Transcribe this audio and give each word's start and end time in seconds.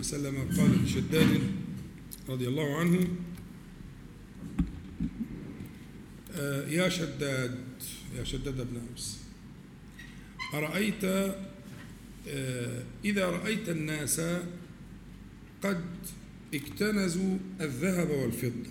وسلم 0.00 0.48
قال 0.56 0.84
لشداد 0.84 1.40
رضي 2.28 2.48
الله 2.48 2.76
عنه 2.76 3.08
آه، 6.34 6.68
يا 6.68 6.88
شداد 6.88 7.58
يا 8.16 8.24
شداد 8.24 8.56
بن 8.56 8.80
أوس 8.90 9.16
أرأيت 10.54 11.04
آه، 11.04 12.82
إذا 13.04 13.30
رأيت 13.30 13.68
الناس 13.68 14.20
قد 15.62 15.84
اكتنزوا 16.54 17.38
الذهب 17.60 18.10
والفضة 18.10 18.70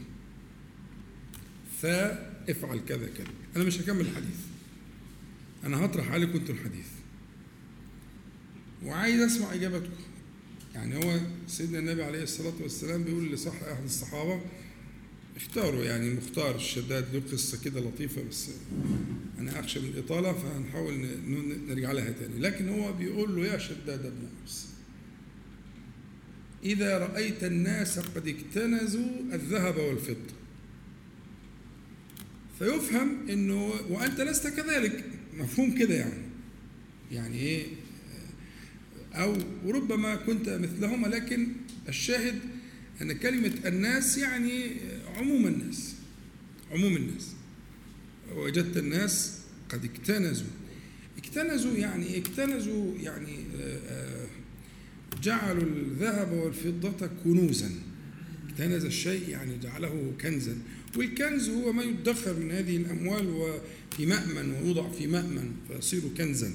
فافعل 1.81 2.79
كذا 2.87 3.07
كذا. 3.07 3.27
أنا 3.55 3.63
مش 3.63 3.81
هكمل 3.81 4.01
الحديث. 4.01 4.39
أنا 5.63 5.85
هطرح 5.85 6.11
عليكم 6.11 6.37
أنتم 6.39 6.53
الحديث. 6.53 6.87
وعايز 8.83 9.21
أسمع 9.21 9.53
إجابتكم. 9.53 9.93
يعني 10.75 10.95
هو 10.95 11.19
سيدنا 11.47 11.79
النبي 11.79 12.03
عليه 12.03 12.23
الصلاة 12.23 12.53
والسلام 12.61 13.03
بيقول 13.03 13.31
لصح 13.33 13.63
أحد 13.63 13.83
الصحابة 13.83 14.41
اختاروا 15.35 15.83
يعني 15.83 16.13
مختار 16.13 16.55
الشداد 16.55 17.05
له 17.13 17.21
قصة 17.31 17.63
كده 17.63 17.79
لطيفة 17.79 18.23
بس 18.29 18.49
أنا 19.39 19.59
أخشى 19.59 19.79
من 19.79 19.87
الإطالة 19.87 20.33
فهنحاول 20.33 21.07
نرجع 21.67 21.91
لها 21.91 22.11
تاني. 22.11 22.39
لكن 22.39 22.69
هو 22.69 22.93
بيقول 22.93 23.35
له 23.35 23.45
يا 23.47 23.57
شداد 23.57 24.01
بن 24.01 24.27
أوس 24.41 24.65
إذا 26.63 26.97
رأيت 26.97 27.43
الناس 27.43 27.99
قد 27.99 28.27
اكتنزوا 28.27 29.07
الذهب 29.33 29.77
والفضة 29.77 30.33
فيفهم 32.59 33.29
أنه 33.29 33.73
وأنت 33.89 34.21
لست 34.21 34.47
كذلك. 34.47 35.05
مفهوم 35.37 35.77
كده 35.77 35.95
يعني. 35.95 36.23
يعني 37.11 37.37
إيه؟ 37.37 37.67
أو 39.19 39.37
ربما 39.65 40.15
كنت 40.15 40.49
مثلهما 40.49 41.07
لكن 41.07 41.47
الشاهد 41.89 42.39
أن 43.01 43.11
كلمة 43.11 43.53
الناس 43.65 44.17
يعني 44.17 44.71
عموم 45.17 45.47
الناس 45.47 45.95
عموم 46.71 46.95
الناس. 46.95 47.27
وجدت 48.35 48.77
الناس 48.77 49.39
قد 49.69 49.85
اكتنزوا. 49.85 50.47
اكتنزوا 51.17 51.73
يعني 51.73 52.17
اكتنزوا 52.17 52.97
يعني 52.97 53.35
آه، 53.59 53.79
آه، 53.87 54.27
جعلوا 55.23 55.63
الذهب 55.63 56.31
والفضة 56.31 57.09
كنوزا. 57.23 57.71
اكتنز 58.49 58.85
الشيء 58.85 59.29
يعني 59.29 59.57
جعله 59.57 60.13
كنزا. 60.21 60.57
والكنز 60.97 61.49
هو 61.49 61.73
ما 61.73 61.83
يدخر 61.83 62.33
من 62.39 62.51
هذه 62.51 62.77
الأموال 62.77 63.29
وفي 63.29 64.05
مأمن 64.05 64.51
ويوضع 64.51 64.91
في 64.91 65.07
مأمن 65.07 65.51
فيصير 65.67 66.01
كنزا? 66.17 66.53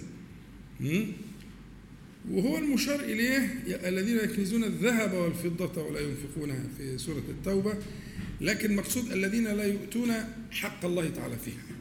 وهو 2.31 2.59
المشار 2.59 3.01
إليه 3.01 3.63
الذين 3.67 4.17
يكنزون 4.17 4.65
الذهب 4.65 5.13
والفضة 5.13 5.83
ولا 5.83 6.01
ينفقونها 6.01 6.65
في 6.79 6.99
سورة 6.99 7.23
التوبة 7.29 7.75
لكن 8.41 8.77
مقصود 8.77 9.13
الذين 9.13 9.45
لا 9.45 9.65
يؤتون 9.65 10.13
حق 10.51 10.85
الله 10.85 11.09
تعالى 11.09 11.37
فيها. 11.45 11.75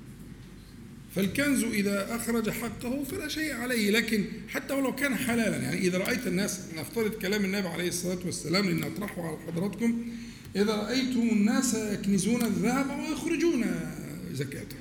فالكنز 1.16 1.64
إذا 1.64 2.16
أخرج 2.16 2.49
حقه 2.49 3.03
فلا 3.03 3.27
شيء 3.27 3.53
عليه 3.53 3.91
لكن 3.91 4.25
حتى 4.49 4.73
ولو 4.73 4.95
كان 4.95 5.16
حلالا 5.16 5.58
يعني 5.58 5.77
إذا 5.77 5.97
رأيت 5.97 6.27
الناس 6.27 6.59
نفترض 6.77 7.11
كلام 7.11 7.45
النبي 7.45 7.67
عليه 7.67 7.88
الصلاة 7.88 8.19
والسلام 8.25 8.66
لأن 8.66 8.83
أطرحه 8.83 9.27
على 9.27 9.38
حضراتكم 9.47 10.05
إذا 10.55 10.75
رأيتم 10.75 11.30
الناس 11.31 11.73
يكنزون 11.73 12.44
الذهب 12.44 12.99
ويخرجون 12.99 13.66
زكاته 14.33 14.75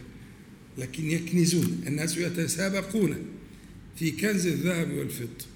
لكن 0.79 1.11
يكنزون 1.11 1.85
الناس 1.87 2.17
يتسابقون 2.17 3.17
في 3.97 4.11
كنز 4.11 4.47
الذهب 4.47 4.93
والفضة. 4.93 5.52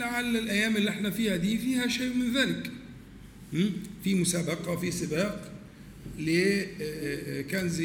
لعل 0.00 0.36
الأيام 0.36 0.76
اللي 0.76 0.90
إحنا 0.90 1.10
فيها 1.10 1.36
دي 1.36 1.58
فيها 1.58 1.88
شيء 1.88 2.14
من 2.14 2.36
ذلك? 2.36 2.70
في 4.04 4.14
مسابقة 4.14 4.76
في 4.76 4.90
سباق 4.90 5.52
لكنز 6.18 7.82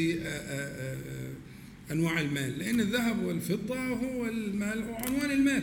أنواع 1.92 2.20
المال. 2.20 2.58
لأن 2.58 2.80
الذهب 2.80 3.24
والفضة 3.24 3.78
هو 3.78 4.26
المال 4.26 4.82
هو 4.82 4.94
عنوان 4.94 5.30
المال. 5.30 5.62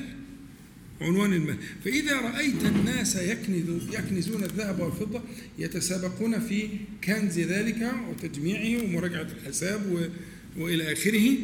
عنوان 1.02 1.34
المال. 1.34 1.58
فإذا 1.86 2.22
رأيت 2.22 2.66
الناس 2.66 3.16
يكنز 3.16 3.96
يكنزون 3.96 4.44
الذهب 4.44 4.80
والفضة 4.80 5.22
يتسابقون 5.60 6.40
في 6.40 6.70
كنز 7.04 7.40
ذلك 7.40 7.92
وتجميعه 8.10 8.84
ومراجعة 8.84 9.28
الحساب 9.42 10.10
وإلى 10.58 10.94
آخره؟ 10.94 11.38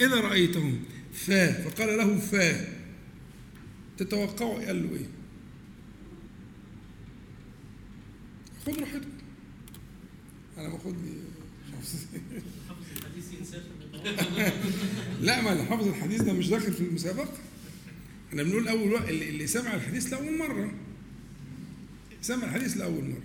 إذا 0.00 0.14
رأيتهم. 0.20 0.80
فا 1.14 1.52
فقال 1.52 1.98
له 1.98 2.18
فا. 2.18 2.75
تتوقعوا 3.98 4.66
قال 4.66 4.82
له 4.82 5.06
خذ 8.66 8.80
راحتكم. 8.80 9.10
أنا 10.58 10.68
باخد 10.68 10.94
لي 11.04 11.12
حفظ 11.72 12.84
الحديث 12.96 13.32
ينسخ 13.32 13.62
بالطبع. 13.92 14.52
لا 15.20 15.42
ما 15.42 15.64
حافظ 15.64 15.88
الحديث 15.88 16.22
ده 16.22 16.32
مش 16.32 16.48
داخل 16.48 16.72
في 16.72 16.80
المسابقة. 16.80 17.38
إحنا 18.28 18.42
بنقول 18.42 18.68
أول 18.68 18.92
وقت 18.92 19.08
اللي 19.08 19.46
سمع 19.46 19.74
الحديث 19.74 20.12
لأول 20.12 20.38
مرة. 20.38 20.74
سمع 22.22 22.44
الحديث 22.44 22.76
لأول 22.76 23.04
مرة. 23.04 23.22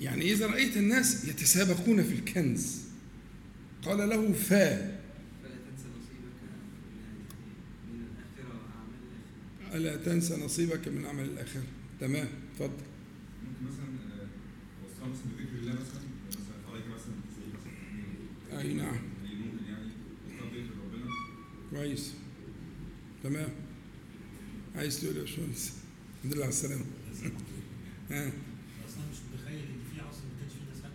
يعني 0.00 0.32
إذا 0.32 0.46
رأيت 0.46 0.76
الناس 0.76 1.24
يتسابقون 1.24 2.02
في 2.02 2.12
الكنز 2.14 2.82
قال 3.82 4.08
له 4.08 4.32
فا 4.32 4.76
فلا 4.76 5.56
تنسى 5.70 5.88
نصيبك 5.98 6.38
من 7.88 8.00
الآخرة 8.00 8.54
وأعمال 8.54 8.98
الآخرة 9.02 9.57
ألا 9.74 9.96
تنسى 9.96 10.36
نصيبك 10.36 10.88
من 10.88 11.06
عمل 11.06 11.24
الآخرة 11.24 11.62
تمام 12.00 12.28
اتفضل. 12.52 12.82
ممكن 13.44 13.72
مثلا 13.72 13.84
آه، 15.02 15.08
مثلا 15.08 15.32
بذكر 15.38 15.58
الله 15.58 15.72
مثلا 15.72 16.00
مثلا 16.28 16.70
عليك 16.70 16.84
مثلا 16.86 17.14
مثلا 18.50 18.60
أي 18.60 18.74
نعم. 18.74 18.94
أي 18.94 19.34
ممكن 19.34 19.64
يعني 19.68 19.90
ربنا. 20.70 21.10
كويس. 21.70 22.12
تمام. 23.22 23.48
عايز 24.76 25.00
تقول 25.00 25.16
يا 25.16 25.20
باشمهندس؟ 25.20 25.72
الحمد 26.18 26.34
لله 26.34 26.44
على 26.44 26.52
السلامة. 26.52 26.84
ها؟ 28.10 28.26
أصلا 28.88 29.02
مش 29.12 29.16
متخيل 29.32 29.58
إن 29.58 29.94
في 29.94 30.00
عصر 30.00 30.20
ما 30.24 30.40
كانش 30.40 30.52
في 30.52 30.58
ناس 30.68 30.84
حد 30.84 30.90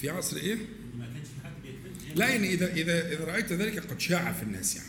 في 0.00 0.10
عصر 0.10 0.36
إيه؟ 0.36 0.54
إن 0.54 0.98
ما 0.98 1.06
كانش 1.06 1.28
في 1.28 1.46
حد 1.46 1.52
لا 2.16 2.28
يعني 2.28 2.54
إذا 2.54 2.72
إذا 2.74 3.12
إذا 3.12 3.24
رأيت 3.24 3.52
ذلك 3.52 3.78
قد 3.78 4.00
شاع 4.00 4.32
في 4.32 4.42
الناس 4.42 4.76
يعني. 4.76 4.88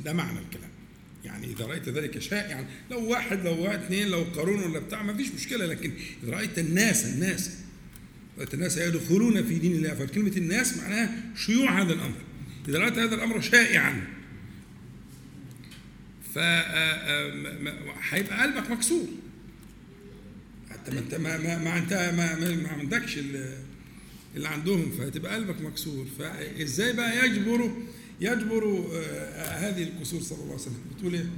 ده 0.00 0.12
معنى 0.12 0.38
الكلام. 0.38 0.75
يعني 1.26 1.46
إذا 1.46 1.66
رأيت 1.66 1.88
ذلك 1.88 2.18
شائعا 2.18 2.66
لو 2.90 3.04
واحد 3.10 3.44
لو 3.44 3.62
واحد 3.62 3.82
اثنين 3.82 4.08
لو 4.08 4.22
قارون 4.22 4.62
ولا 4.62 4.78
بتاع 4.78 5.02
ما 5.02 5.14
فيش 5.14 5.28
مشكلة 5.32 5.66
لكن 5.66 5.92
إذا 6.24 6.32
رأيت 6.32 6.58
الناس 6.58 7.04
الناس 7.04 7.50
رأيت 8.38 8.54
الناس 8.54 8.76
يدخلون 8.78 9.42
في 9.44 9.58
دين 9.58 9.72
الله 9.72 9.94
فكلمة 9.94 10.32
الناس 10.36 10.76
معناها 10.76 11.22
شيوع 11.36 11.82
هذا 11.82 11.92
الأمر. 11.92 12.14
إذا 12.68 12.78
رأيت 12.78 12.98
هذا 12.98 13.14
الأمر 13.14 13.40
شائعا 13.40 14.04
ف 16.34 16.38
هيبقى 18.10 18.42
قلبك 18.42 18.70
مكسور. 18.70 19.08
حتى 20.70 20.90
ما 20.90 20.98
أنت 20.98 21.14
ما 21.14 21.36
ما, 21.38 21.58
ما 21.58 21.78
أنت 21.78 21.92
ما, 21.92 22.34
ما, 22.56 22.68
عندكش 22.68 23.18
ال- 23.18 23.58
اللي 24.36 24.48
عندهم 24.48 24.90
فهتبقى 24.98 25.34
قلبك 25.34 25.60
مكسور. 25.60 26.06
فإزاي 26.18 26.92
بقى 26.92 27.26
يجبر 27.26 27.70
يجبر 28.20 28.88
آه، 28.92 29.42
هذه 29.42 29.82
الكسور 29.82 30.20
صلى 30.20 30.38
الله 30.38 30.52
عليه 30.52 30.62
وسلم. 30.62 30.80
بتقول 30.96 31.14
إيه؟ 31.14 31.30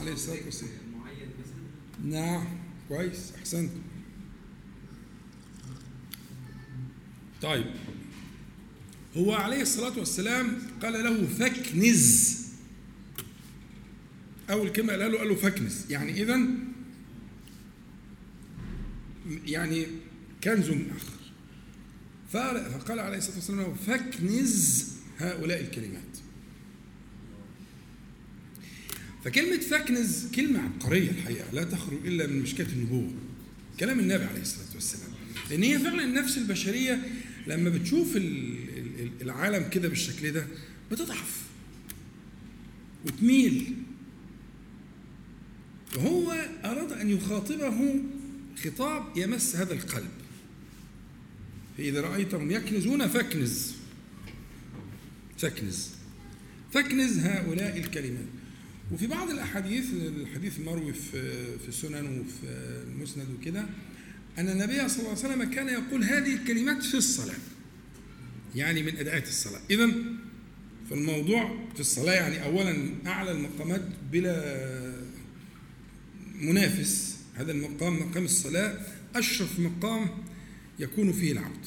عليه 0.00 0.12
ذكر 0.12 0.44
والسلام. 0.44 0.72
نعم 2.04 2.46
كويس 2.88 3.32
أحسنت. 3.38 3.70
طيب. 7.42 7.66
هو 9.16 9.32
عليه 9.32 9.62
الصلاة 9.62 9.98
والسلام 9.98 10.58
قال 10.82 10.92
له 10.92 11.26
فاكنز. 11.26 12.38
أول 14.50 14.68
كلمة 14.68 14.92
قالها 14.92 15.08
له 15.08 15.18
قال 15.18 15.28
له 15.28 15.34
فاكنز. 15.34 15.90
يعني 15.90 16.22
إذا 16.22 16.40
يعني 19.44 19.86
كنز 20.44 20.70
آخر. 20.70 21.18
فقال 22.30 22.98
عليه 22.98 23.18
الصلاة 23.18 23.36
والسلام 23.36 23.60
له 23.60 23.74
فاكنز. 23.74 24.97
هؤلاء 25.18 25.60
الكلمات. 25.60 26.02
فكلمة 29.24 29.58
فاكنز 29.60 30.26
كلمة 30.34 30.60
عبقرية 30.60 31.10
الحقيقة 31.10 31.50
لا 31.52 31.64
تخرج 31.64 32.06
إلا 32.06 32.26
من 32.26 32.42
مشكاة 32.42 32.66
النبوة. 32.72 33.10
كلام 33.80 34.00
النبي 34.00 34.24
عليه 34.24 34.40
الصلاة 34.40 34.74
والسلام. 34.74 35.10
لأن 35.50 35.62
هي 35.62 35.78
فعلا 35.78 36.04
النفس 36.04 36.38
البشرية 36.38 37.02
لما 37.46 37.70
بتشوف 37.70 38.16
ال- 38.16 38.68
ال- 38.78 39.22
العالم 39.22 39.68
كده 39.68 39.88
بالشكل 39.88 40.32
ده 40.32 40.46
بتضعف 40.90 41.42
وتميل. 43.06 43.74
وهو 45.96 46.32
أراد 46.64 46.92
أن 46.92 47.10
يخاطبه 47.10 47.94
خطاب 48.64 49.04
يمس 49.18 49.56
هذا 49.56 49.74
القلب. 49.74 50.10
فإذا 51.78 52.00
رأيتهم 52.00 52.50
يكنزون 52.50 53.08
فاكنز 53.08 53.72
فاكنز. 55.38 55.88
فاكنز 56.72 57.18
هؤلاء 57.18 57.78
الكلمات. 57.78 58.26
وفي 58.92 59.06
بعض 59.06 59.30
الأحاديث 59.30 59.84
الحديث 59.94 60.58
المروي 60.58 60.92
في 60.92 61.58
في 61.58 61.68
السنن 61.68 62.20
وفي 62.20 62.46
المسند 62.86 63.26
وكده 63.40 63.66
أن 64.38 64.48
النبي 64.48 64.88
صلى 64.88 64.98
الله 64.98 65.08
عليه 65.08 65.20
وسلم 65.20 65.44
كان 65.44 65.68
يقول 65.68 66.04
هذه 66.04 66.34
الكلمات 66.34 66.82
في 66.82 66.96
الصلاة. 66.96 67.38
يعني 68.54 68.82
من 68.82 68.96
أدعية 68.96 69.22
الصلاة. 69.22 69.60
إذا 69.70 69.90
فالموضوع 70.90 71.68
في 71.74 71.80
الصلاة 71.80 72.12
يعني 72.12 72.44
اولا 72.44 72.88
أعلى 73.06 73.30
المقامات 73.30 73.82
بلا 74.12 74.68
منافس. 76.40 77.16
هذا 77.34 77.52
المقام 77.52 77.98
مقام 77.98 78.24
الصلاة 78.24 78.78
أشرف 79.14 79.60
مقام 79.60 80.08
يكون 80.78 81.12
فيه 81.12 81.32
العبد. 81.32 81.66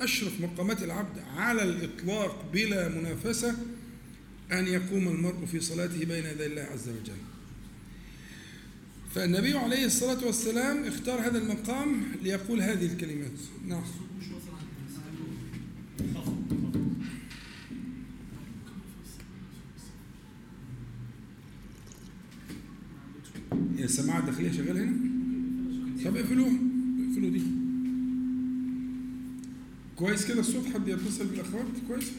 أشرف 0.00 0.40
مقامات 0.40 0.82
العبد 0.82 1.18
على 1.36 1.62
الإطلاق 1.62 2.50
بلا 2.52 2.88
منافسة 2.88 3.56
أن 4.52 4.66
يقوم 4.66 5.08
المرء 5.08 5.46
في 5.46 5.60
صلاته 5.60 6.04
بين 6.04 6.24
يدي 6.24 6.46
الله 6.46 6.62
عز 6.62 6.88
وجل. 6.88 7.16
فالنبي 9.14 9.52
عليه 9.52 9.84
الصلاة 9.86 10.26
والسلام 10.26 10.84
اختار 10.84 11.20
هذا 11.20 11.38
المقام 11.38 12.02
ليقول 12.22 12.60
هذه 12.60 12.86
الكلمات. 12.86 13.32
نعم. 13.66 13.82
السماعة 23.78 24.18
الداخلية 24.18 24.52
شغالة 24.52 24.82
هنا؟ 24.82 24.96
طب 26.04 26.16
اقفلوها 26.16 26.58
اقفلوا 27.08 27.30
دي. 27.30 27.67
كويس 29.98 30.26
كده 30.26 30.40
الصوت 30.40 30.66
حد 30.66 30.88
يتصل 30.88 31.26
بالأخوات؟ 31.26 31.66
كويس. 31.88 32.12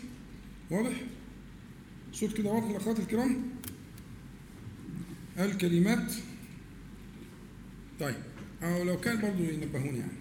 واضح؟ 0.72 1.02
صوت 2.14 2.38
كده 2.38 2.50
واضح 2.50 2.70
الأخوات 2.70 3.00
الكرام. 3.00 3.44
الكلمات. 5.40 6.12
طيب. 8.00 8.16
أو 8.64 8.84
لو 8.84 9.00
كان 9.00 9.22
برضو 9.22 9.44
ينبهون 9.44 9.96
يعني. 9.96 10.20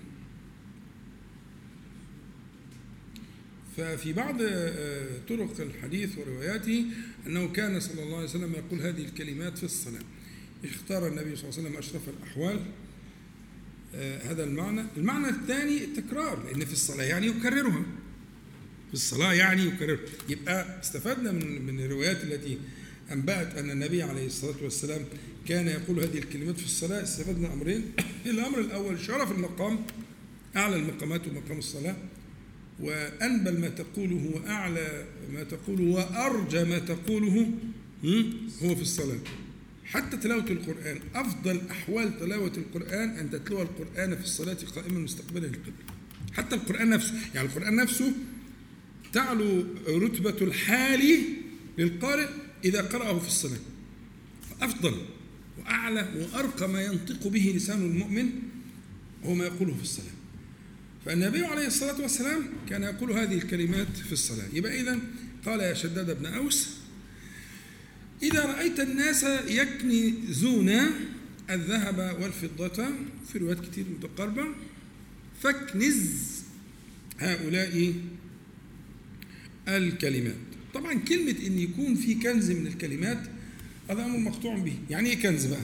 ففي 3.76 4.12
بعض 4.12 4.36
آه، 4.42 5.18
طرق 5.28 5.60
الحديث 5.60 6.18
ورواياته 6.18 6.84
أنه 7.26 7.52
كان 7.52 7.80
صلى 7.80 8.02
الله 8.02 8.16
عليه 8.16 8.26
وسلم 8.26 8.52
يقول 8.52 8.80
هذه 8.80 9.04
الكلمات 9.04 9.58
في 9.58 9.64
الصلاة. 9.64 10.02
اختار 10.64 11.06
النبي 11.06 11.36
صلى 11.36 11.48
الله 11.48 11.58
عليه 11.58 11.68
وسلم 11.68 11.76
أشرف 11.76 12.08
الأحوال. 12.08 12.60
هذا 13.94 14.44
المعنى. 14.44 14.84
المعنى 14.96 15.28
الثاني 15.28 15.84
التكرار 15.84 16.44
لأن 16.44 16.64
في 16.64 16.72
الصلاة 16.72 17.04
يعني 17.04 17.26
يكررها. 17.26 17.82
في 18.88 18.94
الصلاة 18.94 19.32
يعني 19.32 19.62
يكررها 19.62 19.98
يبقى 20.28 20.80
استفدنا 20.80 21.32
من 21.32 21.62
من 21.62 21.80
الروايات 21.80 22.24
التي 22.24 22.58
أنبأت 23.12 23.58
أن 23.58 23.70
النبي 23.70 24.02
عليه 24.02 24.26
الصلاة 24.26 24.62
والسلام 24.62 25.00
كان 25.48 25.68
يقول 25.68 26.00
هذه 26.00 26.18
الكلمات 26.18 26.56
في 26.58 26.64
الصلاة. 26.64 27.02
استفدنا 27.02 27.52
أمرين. 27.52 27.92
الأمر 28.26 28.60
الأول 28.60 29.00
شرف 29.00 29.32
المقام. 29.32 29.78
أعلى 30.56 30.76
المقامات 30.76 31.28
ومقام 31.28 31.58
الصلاة. 31.58 31.96
وأنبل 32.80 33.60
ما 33.60 33.68
تقوله 33.68 34.30
وأعلى 34.34 35.04
ما 35.32 35.42
تقوله 35.42 35.84
وأرجى 35.84 36.64
ما 36.64 36.78
تقوله؟ 36.78 37.50
هو 38.62 38.74
في 38.74 38.82
الصلاة. 38.82 39.18
حتى 39.88 40.16
تلاوة 40.16 40.50
القرآن. 40.50 41.00
أفضل 41.14 41.60
أحوال 41.70 42.18
تلاوة 42.20 42.52
القرآن 42.56 43.08
أن 43.08 43.30
تتلو 43.30 43.62
القرآن 43.62 44.16
في 44.16 44.24
الصلاة 44.24 44.56
قائما 44.74 44.98
مستقبلا 44.98 45.46
للقبلة. 45.46 45.72
حتى 46.32 46.54
القرآن 46.54 46.90
نفسه. 46.90 47.14
يعني 47.34 47.48
القرآن 47.48 47.76
نفسه 47.76 48.12
تعلو 49.12 49.66
رتبة 49.88 50.36
الحال 50.46 51.18
للقارئ 51.78 52.28
إذا 52.64 52.82
قرأه 52.82 53.18
في 53.18 53.26
الصلاة. 53.26 53.60
أفضل 54.62 54.94
وأعلى 55.58 56.08
وأرقى 56.16 56.68
ما 56.68 56.82
ينطق 56.82 57.28
به 57.28 57.52
لسان 57.56 57.82
المؤمن 57.82 58.30
هو 59.24 59.34
ما 59.34 59.44
يقوله 59.44 59.74
في 59.74 59.82
الصلاة. 59.82 60.12
فالنبي 61.04 61.44
عليه 61.44 61.66
الصلاة 61.66 62.00
والسلام 62.00 62.42
كان 62.68 62.82
يقول 62.82 63.12
هذه 63.12 63.34
الكلمات 63.34 63.96
في 63.96 64.12
الصلاة. 64.12 64.48
يبقى 64.52 64.80
إذا 64.80 64.98
قال 65.46 65.60
يا 65.60 65.74
شداد 65.74 66.18
بن 66.18 66.26
أوس 66.26 66.77
إذا 68.22 68.44
رأيت 68.44 68.80
الناس 68.80 69.26
يكنزون 69.48 70.70
الذهب 71.50 72.16
والفضة 72.22 72.88
في 73.32 73.38
روايات 73.38 73.68
كتير 73.68 73.84
متقاربة 73.98 74.44
فاكنز 75.42 76.02
هؤلاء 77.18 77.94
الكلمات. 79.68 80.34
طبعا 80.74 80.94
كلمة 80.94 81.34
إن 81.46 81.58
يكون 81.58 81.94
في 81.94 82.14
كنز 82.14 82.50
من 82.50 82.66
الكلمات 82.66 83.22
هذا 83.90 84.04
أمر 84.04 84.18
مقطوع 84.18 84.58
به. 84.58 84.74
يعني 84.90 85.10
إيه 85.10 85.22
كنز 85.22 85.46
بقى؟ 85.46 85.60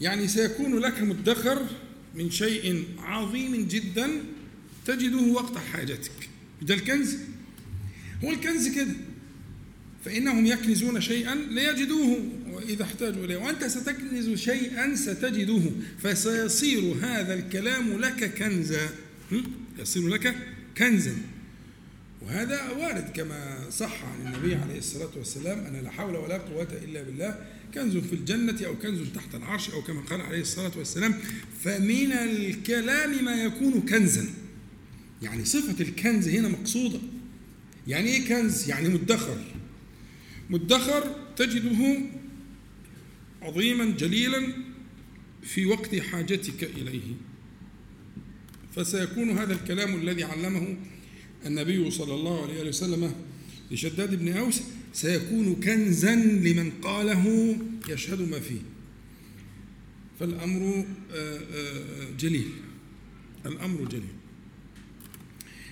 يعني 0.00 0.28
سيكون 0.28 0.78
لك 0.78 1.02
مدخر 1.02 1.66
من 2.14 2.30
شيء 2.30 2.84
عظيم 2.98 3.68
جدا 3.68 4.10
تجده 4.86 5.18
وقت 5.18 5.58
حاجتك. 5.58 6.28
ده 6.62 6.74
الكنز؟ 6.74 7.16
هو 8.24 8.30
الكنز 8.30 8.68
كده. 8.68 8.94
فإنهم 10.06 10.46
يكنزون 10.46 11.00
شيئا 11.00 11.34
ليجدوه 11.34 12.18
إذا 12.68 12.82
احتاجوا 12.82 13.24
إليه. 13.24 13.36
وأنت 13.36 13.64
ستكنز 13.64 14.34
شيئا 14.34 14.94
ستجده. 14.94 15.62
فسيصير 16.02 16.94
هذا 17.02 17.34
الكلام 17.34 18.00
لك 18.00 18.34
كنزا؟ 18.34 18.88
يصير 19.78 20.08
لك 20.08 20.36
كنزا. 20.78 21.16
وهذا 22.22 22.70
وارد 22.70 23.12
كما 23.14 23.70
صح 23.70 24.04
عن 24.04 24.26
النبي 24.26 24.54
عليه 24.54 24.78
الصلاة 24.78 25.10
والسلام 25.16 25.58
أن 25.58 25.82
لا 25.84 25.90
حول 25.90 26.16
ولا 26.16 26.38
قوة 26.38 26.68
إلا 26.84 27.02
بالله. 27.02 27.46
كنز 27.74 27.96
في 27.96 28.12
الجنة 28.12 28.66
أو 28.66 28.78
كنز 28.78 29.08
تحت 29.14 29.34
العرش 29.34 29.70
أو 29.70 29.82
كما 29.82 30.00
قال 30.00 30.20
عليه 30.20 30.40
الصلاة 30.40 30.72
والسلام. 30.78 31.14
فمن 31.64 32.12
الكلام 32.12 33.24
ما 33.24 33.42
يكون 33.42 33.80
كنزا. 33.80 34.26
يعني 35.22 35.44
صفة 35.44 35.84
الكنز 35.84 36.28
هنا 36.28 36.48
مقصودة. 36.48 36.98
يعني 37.86 38.08
إيه 38.08 38.28
كنز؟ 38.28 38.68
يعني 38.68 38.88
مدخر. 38.88 39.55
مدخر 40.50 41.16
تجده 41.36 41.98
عظيما 43.42 43.84
جليلا 43.84 44.52
في 45.42 45.66
وقت 45.66 45.94
حاجتك 45.94 46.64
إليه. 46.64 47.14
فسيكون 48.76 49.30
هذا 49.30 49.52
الكلام 49.52 49.94
الذي 49.94 50.24
علمه 50.24 50.76
النبي 51.46 51.90
صلى 51.90 52.14
الله 52.14 52.42
عليه 52.42 52.68
وسلم 52.68 53.14
لشداد 53.70 54.14
بن 54.14 54.36
أوس 54.36 54.62
سيكون 54.92 55.54
كنزا 55.54 56.14
لمن 56.14 56.70
قاله 56.70 57.56
يشهد 57.88 58.30
ما 58.30 58.40
فيه. 58.40 58.60
فالأمر 60.20 60.84
آه، 61.12 61.38
آه، 61.38 62.10
جليل. 62.18 62.50
الأمر 63.46 63.84
جليل. 63.88 64.16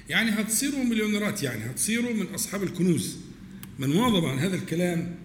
يعني 0.09 0.31
هتصيروا 0.31 0.85
مليونيرات 0.85 1.43
يعني 1.43 1.71
هتصيروا 1.71 2.13
من 2.13 2.27
أصحاب 2.27 2.63
الكنوز. 2.63 3.17
من 3.79 3.97
واظب 3.97 4.25
عن 4.25 4.39
هذا 4.39 4.57
الكلام 4.57 5.17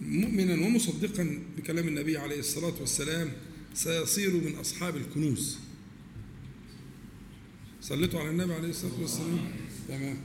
مؤمنا 0.00 0.66
ومصدقا 0.66 1.38
بكلام 1.56 1.88
النبي 1.88 2.18
عليه 2.18 2.38
الصلاة 2.38 2.80
والسلام 2.80 3.30
سيصير 3.74 4.30
من 4.30 4.54
أصحاب 4.54 4.96
الكنوز. 4.96 5.58
صليتوا 7.80 8.20
على 8.20 8.30
النبي 8.30 8.54
عليه 8.54 8.68
الصلاة 8.68 9.00
والسلام؟ 9.00 9.40
تمام. 9.88 10.16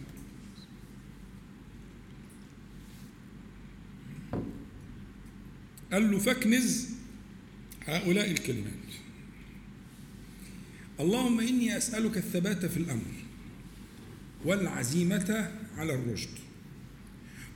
قال 5.92 6.12
له 6.12 6.18
فاكنز 6.18 6.90
هؤلاء 7.86 8.32
الكلمات. 8.32 8.74
اللهم 11.00 11.40
إني 11.40 11.78
أسألك 11.78 12.18
الثبات 12.18 12.66
في 12.66 12.78
الأمر 12.78 13.14
والعزيمة 14.46 15.52
على 15.78 15.94
الرشد. 15.94 16.47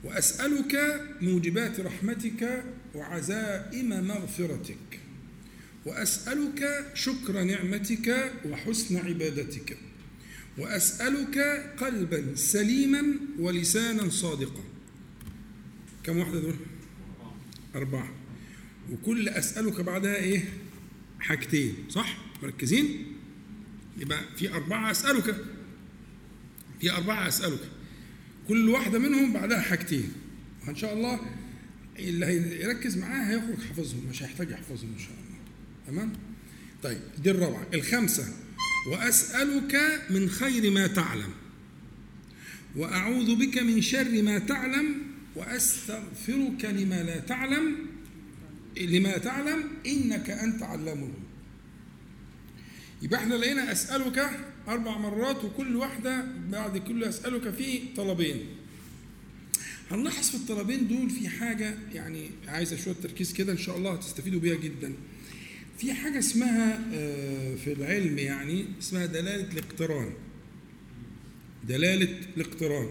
وأسألك 0.04 1.02
موجبات 1.22 1.80
رحمتك 1.80 2.64
وعزائم 2.96 3.90
مغفرتك 4.08 5.00
وأسألك 5.86 6.92
شكر 6.94 7.44
نعمتك 7.44 8.32
وحسن 8.46 8.98
عبادتك 8.98 9.78
وأسألك 10.58 11.38
قلبا 11.78 12.36
سليما 12.36 13.04
ولسانا 13.40 14.10
صادقا 14.10 14.64
كم 16.04 16.18
واحدة 16.18 16.40
دول؟ 16.40 16.56
أربعة 17.76 18.12
وكل 18.92 19.30
أسألك 19.30 19.82
بعدها 19.82 20.16
إيه؟ 20.16 20.44
حاجتين 21.20 21.76
صح؟ 21.90 22.18
مركزين؟ 22.44 23.06
يبقى 23.98 24.20
في 24.38 24.54
أربعة 24.54 24.92
أسألك 24.92 25.36
في 26.82 26.92
أربعة 26.92 27.28
أسألك 27.28 27.60
كل 28.52 28.70
واحدة 28.70 29.00
منهم 29.00 29.34
بعدها 29.34 29.62
حاجتين. 29.62 30.12
وإن 30.68 30.76
شاء 30.76 30.94
الله 30.94 31.20
اللي 32.00 32.26
هيركز 32.26 32.98
معاه 32.98 33.24
هيخرج 33.24 33.62
حافظهم 33.68 34.06
مش 34.10 34.24
هيحتاج 34.24 34.52
يحفظهم 34.52 34.94
إن 34.94 35.00
شاء 35.00 35.12
الله. 35.12 35.38
تمام؟ 35.88 36.14
طيب 36.84 37.00
دي 37.24 37.32
الرابعة. 37.32 37.68
الخامسة 37.74 38.34
وأسألك 38.92 40.02
من 40.10 40.30
خير 40.30 40.72
ما 40.72 40.88
تعلم 40.88 41.30
وأعوذ 42.76 43.36
بك 43.36 43.58
من 43.58 43.82
شر 43.82 44.22
ما 44.22 44.40
تعلم 44.40 44.96
وأستغفرك 45.36 46.66
لما 46.66 47.04
لا 47.04 47.20
تعلم 47.20 47.76
لما 48.78 49.18
تعلم 49.18 49.64
إنك 49.88 50.30
أنت 50.30 50.64
علام 50.64 51.14
يبقى 53.02 53.20
إحنا 53.20 53.36
لقينا 53.36 53.72
أسألك 53.72 54.30
أربع 54.68 54.98
مرات 54.98 55.44
وكل 55.44 55.76
واحدة 55.76 56.26
بعد 56.52 56.78
كل 56.78 57.04
أسألك 57.04 57.50
في 57.54 57.80
طلبين. 57.98 58.46
هنلاحظ 59.92 60.30
في 60.30 60.36
الطلبين 60.36 60.88
دول 60.88 61.10
في 61.10 61.30
حاجة 61.30 61.78
يعني 61.94 62.30
عايزة 62.48 62.78
شوية 62.78 62.96
تركيز 63.04 63.34
كده 63.34 63.52
إن 63.52 63.58
شاء 63.58 63.78
الله 63.78 63.92
هتستفيدوا 63.94 64.40
بيها 64.40 64.56
جدا. 64.56 64.94
في 65.78 65.94
حاجة 65.94 66.20
اسمها 66.20 66.86
آه، 66.94 67.56
في 67.56 67.74
العلم 67.74 68.18
يعني 68.18 68.66
اسمها 68.80 69.06
دلالة 69.06 69.52
الاقتران. 69.52 70.14
دلالة 71.68 72.20
الاقتران. 72.38 72.90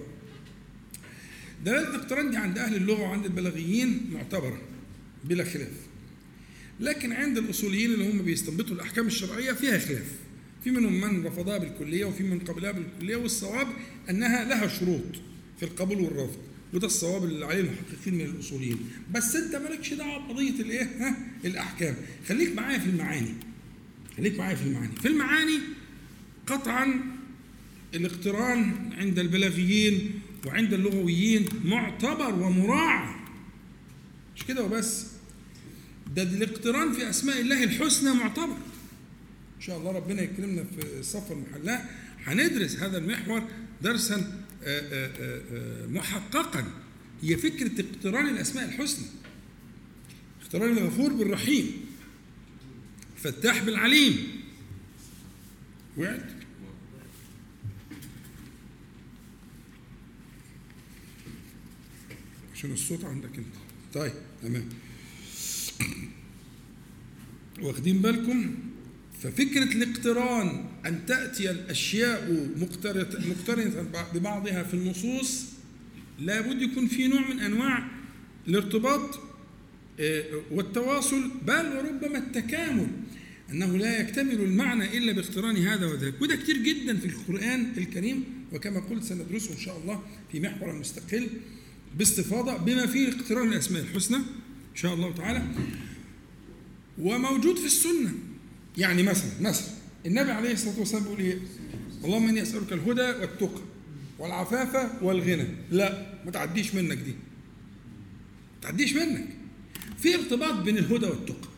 دلالة 1.64 1.88
الاقتران 1.88 2.30
دي 2.30 2.36
عند 2.36 2.58
أهل 2.58 2.76
اللغة 2.76 3.00
وعند 3.02 3.24
البلاغيين 3.24 4.10
معتبرة 4.12 4.62
بلا 5.24 5.44
خلاف. 5.44 5.72
لكن 6.80 7.12
عند 7.12 7.38
الأصوليين 7.38 7.92
اللي 7.94 8.10
هم 8.12 8.22
بيستنبطوا 8.22 8.74
الأحكام 8.74 9.06
الشرعية 9.06 9.52
فيها 9.52 9.78
خلاف. 9.78 10.12
في 10.64 10.70
منهم 10.70 11.00
من 11.00 11.26
رفضها 11.26 11.58
بالكلية 11.58 12.04
وفي 12.04 12.22
من 12.22 12.38
قبلها 12.38 12.72
بالكلية 12.72 13.16
والصواب 13.16 13.66
أنها 14.10 14.44
لها 14.44 14.68
شروط 14.68 15.02
في 15.58 15.62
القبول 15.62 16.00
والرفض 16.00 16.38
وده 16.74 16.86
الصواب 16.86 17.24
اللي 17.24 17.46
عليه 17.46 17.60
المحققين 17.60 18.14
من 18.14 18.24
الأصوليين. 18.24 18.78
بس 19.14 19.36
أنت 19.36 19.56
مالكش 19.56 19.94
دعوة 19.94 20.26
بقضية 20.26 20.60
الإيه؟ 20.60 20.82
ها؟ 20.82 21.16
الأحكام. 21.44 21.96
خليك 22.28 22.56
معايا 22.56 22.78
في 22.78 22.86
المعاني. 22.86 23.34
خليك 24.16 24.38
معايا 24.38 24.56
في 24.56 24.62
المعاني. 24.62 24.92
في 25.02 25.08
المعاني 25.08 25.58
قطعا 26.46 27.00
الاقتران 27.94 28.90
عند 28.98 29.18
البلاغيين 29.18 30.10
وعند 30.46 30.72
اللغويين 30.72 31.48
معتبر 31.64 32.34
ومراعى 32.34 33.14
مش 34.36 34.44
كده 34.44 34.64
وبس؟ 34.64 35.06
ده 36.16 36.22
الاقتران 36.22 36.92
في 36.92 37.10
أسماء 37.10 37.40
الله 37.40 37.64
الحسنى 37.64 38.14
معتبر. 38.14 38.56
إن 39.60 39.64
شاء 39.66 39.78
الله 39.78 39.92
ربنا 39.92 40.22
يكرمنا 40.22 40.64
في 40.64 40.98
الصف 40.98 41.32
المحلاة 41.32 41.84
هندرس 42.24 42.76
هذا 42.76 42.98
المحور 42.98 43.48
درسا 43.82 44.14
آه، 44.14 44.80
آه، 44.80 45.10
آه، 45.52 45.86
محققا. 45.86 46.64
هي 47.22 47.36
فكرة 47.36 47.84
اقتران 47.84 48.28
الأسماء 48.28 48.64
الحسنى. 48.64 49.06
اقتران 50.42 50.78
الغفور 50.78 51.12
بالرحيم. 51.12 51.72
فتاح 53.16 53.62
بالعليم. 53.62 54.42
وعد. 55.98 56.42
عشان 62.54 62.72
الصوت 62.72 63.04
عندك 63.04 63.36
أنت؟ 63.38 63.54
طيب 63.94 64.12
تمام. 64.42 64.68
واخدين 67.62 68.02
بالكم؟ 68.02 68.69
ففكرة 69.22 69.64
الاقتران 69.64 70.64
أن 70.86 71.06
تأتي 71.06 71.50
الأشياء 71.50 72.50
مقترنة 72.56 73.86
ببعضها 74.14 74.62
في 74.62 74.74
النصوص 74.74 75.44
لابد 76.18 76.62
يكون 76.62 76.86
في 76.86 77.08
نوع 77.08 77.28
من 77.28 77.40
أنواع 77.40 77.88
الارتباط 78.48 79.20
آه، 80.00 80.24
والتواصل 80.50 81.30
بل 81.46 81.66
وربما 81.76 82.18
التكامل 82.18 82.86
أنه 83.50 83.76
لا 83.76 84.00
يكتمل 84.00 84.40
المعنى 84.40 84.98
إلا 84.98 85.12
باقتران 85.12 85.56
هذا 85.56 85.86
وذاك. 85.86 86.22
وده 86.22 86.36
كتير 86.36 86.56
جدا 86.56 86.96
في 86.96 87.06
القرآن 87.06 87.72
الكريم 87.76 88.24
وكما 88.52 88.80
قلت 88.80 89.04
سندرسه 89.04 89.52
إن 89.52 89.58
شاء 89.58 89.78
الله 89.78 90.02
في 90.32 90.40
محور 90.40 90.72
مستقل 90.72 91.28
باستفاضة 91.98 92.56
بما 92.56 92.86
فيه 92.86 93.08
اقتران 93.08 93.52
الأسماء 93.52 93.82
الحسنى 93.82 94.16
إن 94.16 94.76
شاء 94.76 94.94
الله 94.94 95.14
تعالى. 95.14 95.42
وموجود 96.98 97.56
في 97.56 97.66
السنة. 97.66 98.12
يعني 98.78 99.02
مثلا 99.02 99.30
مثلا 99.40 99.66
النبي 100.06 100.30
عليه 100.30 100.52
الصلاة 100.52 100.78
والسلام 100.78 101.02
بيقول 101.02 101.20
إيه؟ 101.20 101.38
اللهم 102.04 102.28
إني 102.28 102.42
أسألك 102.42 102.72
الهدى 102.72 103.02
والتقى 103.02 103.60
والعفاف 104.18 105.02
والغنى. 105.02 105.46
لا 105.70 106.06
ما 106.24 106.30
تعديش 106.30 106.74
منك 106.74 106.96
دي. 106.98 107.12
ما 108.54 108.60
تعديش 108.62 108.92
منك. 108.92 109.26
في 109.98 110.14
ارتباط 110.14 110.54
بين 110.54 110.78
الهدى 110.78 111.06
والتقى 111.06 111.48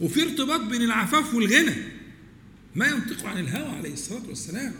وفي 0.00 0.22
ارتباط 0.22 0.60
بين 0.60 0.82
العفاف 0.82 1.34
والغنى. 1.34 1.74
ما 2.74 2.86
ينطق 2.86 3.26
عن 3.26 3.38
الهوى 3.38 3.68
عليه 3.76 3.92
الصلاة 3.92 4.28
والسلام. 4.28 4.72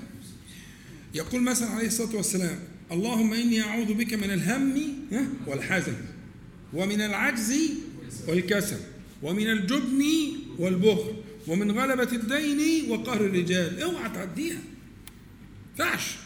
يقول 1.15 1.43
مثلا 1.43 1.69
عليه 1.69 1.87
الصلاة 1.87 2.17
والسلام 2.17 2.59
اللهم 2.93 3.33
إني 3.33 3.63
أعوذ 3.63 3.95
بك 3.95 4.15
من 4.15 4.31
الهم 4.31 4.75
والحزن 5.47 5.95
ومن 6.73 7.01
العجز 7.01 7.55
والكسل 8.29 8.77
ومن 9.23 9.51
الجبن 9.51 10.03
والبخل 10.61 11.15
ومن 11.47 11.71
غلبة 11.71 12.13
الدين 12.13 12.91
وقهر 12.91 13.21
الرجال. 13.21 13.83
اوعى 13.83 14.11
تعديها. 14.11 14.63
فعش 15.79 16.17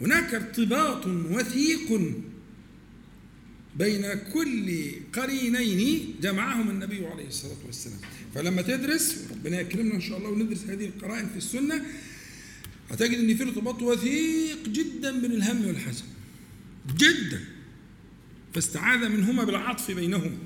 هناك 0.00 0.34
ارتباط 0.34 1.06
وثيق 1.06 2.00
بين 3.76 4.14
كل 4.34 4.90
قرينين 5.12 6.14
جمعهم 6.22 6.70
النبي 6.70 7.06
عليه 7.06 7.26
الصلاة 7.26 7.66
والسلام. 7.66 7.98
فلما 8.34 8.62
تدرس 8.62 9.26
ربنا 9.30 9.60
يكرمنا 9.60 9.94
إن 9.94 10.00
شاء 10.00 10.18
الله 10.18 10.30
وندرس 10.30 10.64
هذه 10.64 10.84
القرائن 10.86 11.28
في 11.28 11.36
السنة 11.36 11.82
هتجد 12.90 13.18
إن 13.18 13.36
في 13.36 13.42
ارتباط 13.42 13.82
وثيق 13.82 14.68
جدا 14.68 15.20
بين 15.20 15.32
الهم 15.32 15.66
والحزن. 15.66 16.04
جدا. 16.96 17.40
فاستعاذ 18.54 19.08
منهما 19.08 19.44
بالعطف 19.44 19.90
بينهما. 19.90 20.38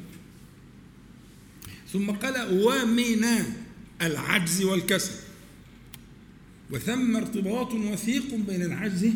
ثم 1.93 2.11
قال 2.11 2.63
ومن 2.65 3.25
العجز 4.03 4.63
والكسل 4.63 5.13
وثم 6.71 7.17
ارتباط 7.17 7.73
وثيق 7.75 8.35
بين 8.35 8.63
العجز 8.63 9.11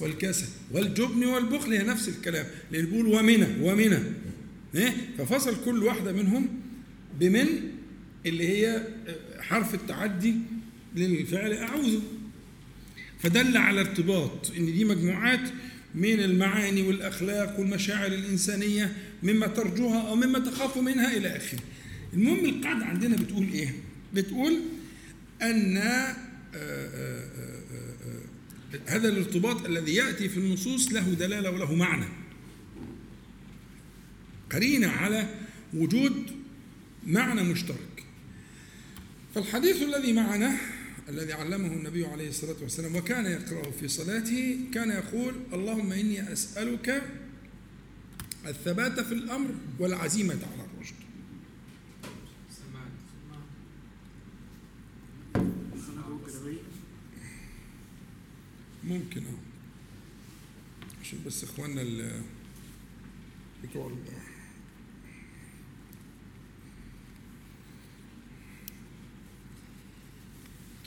والكسل 0.00 0.46
والجبن 0.72 1.24
والبخل 1.24 1.72
هي 1.72 1.82
نفس 1.82 2.08
الكلام 2.08 2.46
لأن 2.72 2.86
بيقول 2.86 3.06
ومن 3.06 3.56
ومن؟ 3.62 4.12
ففصل 5.18 5.64
كل 5.64 5.82
واحدة 5.82 6.12
منهم 6.12 6.48
بمن 7.20 7.46
اللي 8.26 8.48
هي 8.48 8.86
حرف 9.40 9.74
التعدي 9.74 10.34
للفعل 10.96 11.52
أعوذ 11.52 11.98
فدل 13.18 13.56
على 13.56 13.80
ارتباط 13.80 14.52
إن 14.58 14.66
دي 14.66 14.84
مجموعات 14.84 15.48
من 15.94 16.20
المعاني 16.20 16.82
والأخلاق 16.82 17.60
والمشاعر 17.60 18.06
الإنسانية 18.06 18.96
مما 19.22 19.46
ترجوها 19.46 20.08
أو 20.08 20.16
مما 20.16 20.38
تخاف 20.38 20.78
منها 20.78 21.16
إلى 21.16 21.36
آخره. 21.36 21.60
المهم 22.14 22.44
القاعدة 22.44 22.84
عندنا 22.84 23.16
بتقول 23.16 23.48
إيه؟ 23.52 23.74
بتقول 24.14 24.60
أن 25.42 25.76
آه، 25.76 26.16
آه، 26.54 27.24
آه، 27.74 28.80
هذا 28.86 29.08
الارتباط 29.08 29.64
الذي 29.66 29.94
يأتي 29.94 30.28
في 30.28 30.36
النصوص 30.36 30.92
له 30.92 31.14
دلالة 31.14 31.50
وله 31.50 31.74
معنى. 31.74 32.06
قرينة 34.52 34.88
على 34.88 35.28
وجود 35.74 36.26
معنى 37.06 37.42
مشترك. 37.42 38.04
فالحديث 39.34 39.82
الذي 39.82 40.12
معنا 40.12 40.56
الذي 41.08 41.32
علمه 41.32 41.72
النبي 41.72 42.06
عليه 42.06 42.28
الصلاة 42.28 42.56
والسلام 42.62 42.96
وكان 42.96 43.26
يقرأه 43.26 43.70
في 43.70 43.88
صلاته 43.88 44.58
كان 44.74 44.90
يقول 44.90 45.34
اللهم 45.52 45.92
إني 45.92 46.32
أسألك 46.32 47.02
الثبات 48.46 49.00
في 49.00 49.14
الأمر 49.14 49.48
والعزيمة 49.78 50.34
على 50.34 50.68
الرشد 50.74 50.94
سمعت 52.50 52.92
ممكن 58.84 59.22
آه. 59.26 59.38
عشان 61.00 61.18
بس 61.26 61.44
إخواننا 61.44 61.82
ال- 61.82 62.22
بتوع 63.64 63.90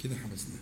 كده 0.04 0.16
حبسنا. 0.16 0.60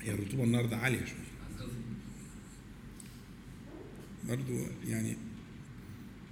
هي 0.00 0.14
الرطوبة 0.14 0.44
النهاردة 0.44 0.76
عالية 0.76 1.04
شوية. 1.04 1.24
برضو 4.28 4.52
يعني 4.86 5.16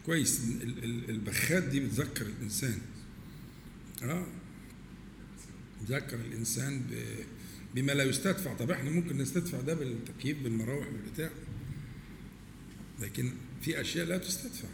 كويس. 0.07 0.41
ال- 0.63 0.85
ال- 0.85 1.11
البخات 1.11 1.63
دي 1.63 1.81
بتذكر 1.81 2.27
الإنسان. 2.27 2.79
آه. 4.03 4.27
بتذكر 5.83 6.17
الإنسان 6.21 6.81
ب- 6.81 7.25
بما 7.75 7.93
لا 7.93 8.05
يستدفع. 8.05 8.55
طب 8.55 8.71
إحنا 8.71 8.91
ممكن 8.91 9.19
نستدفع 9.19 9.61
ده 9.61 9.75
بالتكييف 9.75 10.39
بالمراوح 10.39 10.89
بالبتاع. 10.89 11.31
لكن 13.01 13.33
في 13.63 13.81
أشياء 13.81 14.07
لا 14.07 14.19
تستدفع 14.19 14.69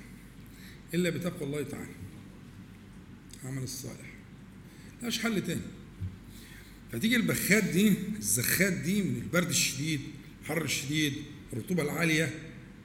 إلا 0.95 1.11
بتقوى 1.11 1.43
الله 1.47 1.63
تعالى. 1.63 1.93
عمل 3.45 3.63
الصالح. 3.63 4.15
لاش 5.03 5.19
حل 5.21 5.43
تاني. 5.47 5.61
فتيجي 6.93 7.17
البخات 7.17 7.65
دي 7.65 7.93
الزخات 8.19 8.73
دي 8.73 9.03
من 9.03 9.17
البرد 9.17 9.49
الشديد 9.49 10.01
الحر 10.43 10.65
الشديد 10.65 11.13
الرطوبة 11.53 11.83
العالية 11.83 12.35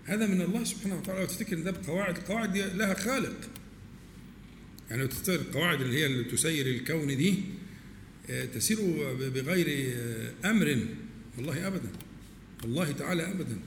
هذا 0.05 0.27
من 0.27 0.41
الله 0.41 0.63
سبحانه 0.63 0.97
وتعالى. 0.97 1.23
وتفتكر 1.23 1.59
ده 1.59 1.71
بقواعد 1.71 2.17
القواعد 2.17 2.51
دي 2.53 2.61
لها 2.63 2.93
خالق. 2.93 3.49
يعني 4.89 5.07
تفتكر 5.07 5.35
القواعد 5.35 5.81
اللي 5.81 5.97
هي 5.97 6.05
اللي 6.05 6.23
تسير 6.23 6.67
الكون 6.67 7.07
دي 7.17 7.35
آه، 8.29 8.45
تسير 8.45 8.77
بغير 9.29 9.67
آه، 9.95 10.49
أمر. 10.51 10.85
والله 11.37 11.67
ابدا. 11.67 11.89
والله 12.63 12.91
تعالى 12.91 13.31
ابدا. 13.31 13.59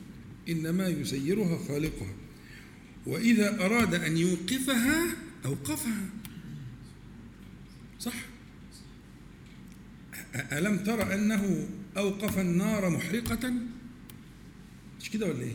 إنما 0.49 0.89
يسيرها 0.89 1.69
خالقها. 1.69 2.15
وإذا 3.07 3.65
أراد 3.65 3.95
أن 3.95 4.17
يوقفها 4.17 5.07
أوقفها. 5.47 6.09
صح؟ 8.01 8.15
أ- 10.35 10.53
ألم 10.53 10.79
تر 10.79 11.15
أنه 11.15 11.69
أوقف 11.97 12.39
النار 12.39 12.91
محرقة؟ 12.91 13.53
مش 15.01 15.11
كده 15.11 15.27
ولا 15.27 15.41
إيه؟ 15.43 15.55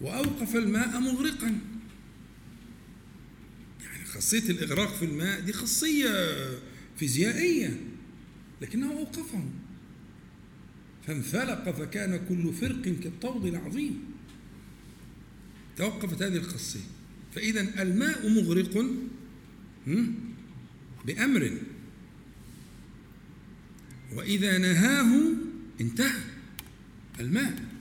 وأوقف 0.00 0.56
الماء 0.56 1.00
مغرقا. 1.00 1.58
يعني 3.82 4.04
خاصية 4.04 4.50
الإغراق 4.50 4.94
في 4.94 5.04
الماء 5.04 5.40
دي 5.40 5.52
خاصية 5.52 6.10
فيزيائية 6.96 7.80
لكنه 8.62 8.92
أوقفه. 8.92 9.44
فانفلق 11.06 11.70
فكان 11.70 12.26
كل 12.28 12.52
فرق 12.52 12.82
كالطود 12.82 13.46
العظيم. 13.46 14.04
توقفت 15.76 16.22
هذه 16.22 16.36
الخاصية. 16.36 16.80
فإذا 17.34 17.82
الماء 17.82 18.28
مغرق 18.28 18.76
هم؟ 19.86 20.18
بأمر. 21.06 21.58
وإذا 24.12 24.58
نهاه 24.58 25.22
انتهى 25.80 26.20
الماء. 27.20 27.73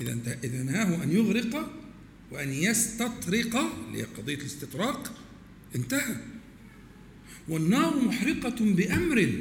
إذا 0.00 0.38
إذا 0.44 0.62
نهاه 0.62 1.04
أن 1.04 1.12
يغرق 1.12 1.72
وأن 2.30 2.52
يستطرق 2.52 3.56
اللي 3.56 3.98
هي 3.98 4.02
قضية 4.02 4.34
الاستطراق 4.34 5.12
انتهى. 5.76 6.16
والنار 7.48 8.00
محرقة 8.00 8.74
بأمر. 8.74 9.32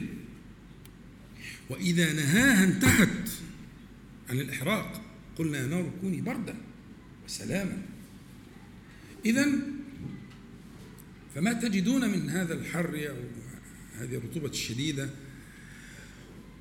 وإذا 1.69 2.13
نهاها 2.13 2.63
انتهت 2.63 3.29
عن 4.29 4.39
الإحراق 4.39 5.01
قلنا 5.37 5.57
يا 5.57 5.67
نار 5.67 5.91
كوني 6.01 6.21
بردا 6.21 6.55
وسلاما. 7.25 7.81
إذا 9.25 9.45
فما 11.35 11.53
تجدون 11.53 12.09
من 12.09 12.29
هذا 12.29 12.53
الحر 12.53 13.09
أو 13.09 13.15
هذه 13.99 14.15
الرطوبة 14.15 14.49
الشديدة؟ 14.49 15.09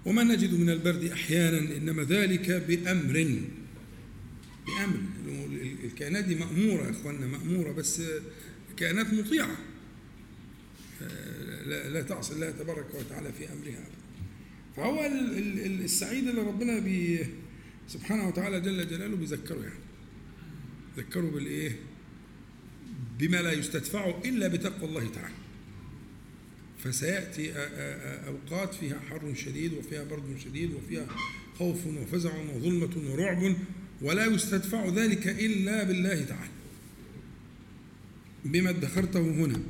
وما 0.04 0.22
نجد 0.24 0.54
من 0.54 0.70
البرد 0.70 1.04
أحيانا 1.04 1.76
إنما 1.76 2.02
ذلك 2.02 2.50
بأمر. 2.50 3.40
بأمر 4.66 5.00
الكائنات 5.84 6.24
دي 6.24 6.34
مأمورة 6.34 6.84
يا 6.84 6.90
إخواننا 6.90 7.26
مأمورة 7.26 7.72
بس 7.72 8.02
كائنات 8.76 9.14
مطيعة. 9.14 9.56
لا, 11.66 12.02
تعصي 12.02 12.34
الله 12.34 12.50
تبارك 12.50 12.86
وتعالى 12.94 13.32
في 13.32 13.52
أمرها. 13.52 13.84
فهو 14.76 15.06
ال- 15.06 15.38
ال- 15.38 15.66
ال- 15.66 15.84
السعيد 15.84 16.28
اللي 16.28 16.40
ربنا 16.40 16.78
بي 16.78 17.26
سبحانه 17.88 18.28
وتعالى 18.28 18.60
جل 18.60 18.88
جلاله 18.88 19.16
بيذكره 19.16 19.62
يعني. 19.62 19.78
ذكره 20.96 21.30
بالإيه؟ 21.30 21.76
بما 23.18 23.36
لا 23.42 23.52
يستدفع 23.52 24.14
إلا 24.24 24.48
بتقوى 24.48 24.88
الله 24.88 25.08
تعالى. 25.14 25.34
فسيأتي 26.78 27.52
أوقات 28.26 28.74
فيها 28.74 29.00
حر 29.10 29.34
شديد 29.34 29.72
وفيها 29.72 30.04
برد 30.04 30.36
شديد 30.44 30.74
وفيها 30.74 31.06
خوف 31.58 31.86
وفزع 31.86 32.36
وظلمة 32.54 32.90
ورعب 33.10 33.56
ولا 34.02 34.26
يستدفع 34.26 34.88
ذلك 34.88 35.28
إلا 35.28 35.84
بالله 35.84 36.24
تعالى. 36.24 36.50
بما 38.44 38.70
ادخرته 38.70 39.20
هنا 39.20 39.60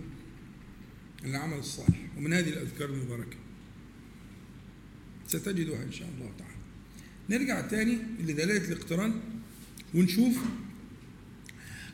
العمل 1.25 1.59
الصالح. 1.59 1.99
ومن 2.17 2.33
هذه 2.33 2.49
الأذكار 2.49 2.89
المباركة 2.89 3.37
ستجدها 5.29 5.83
إن 5.83 5.93
شاء 5.93 6.09
الله 6.09 6.33
تعالى. 6.39 6.55
نرجع 7.31 7.61
تاني 7.61 7.99
لدلالة 8.21 8.69
الاقتران 8.69 9.21
ونشوف 9.95 10.39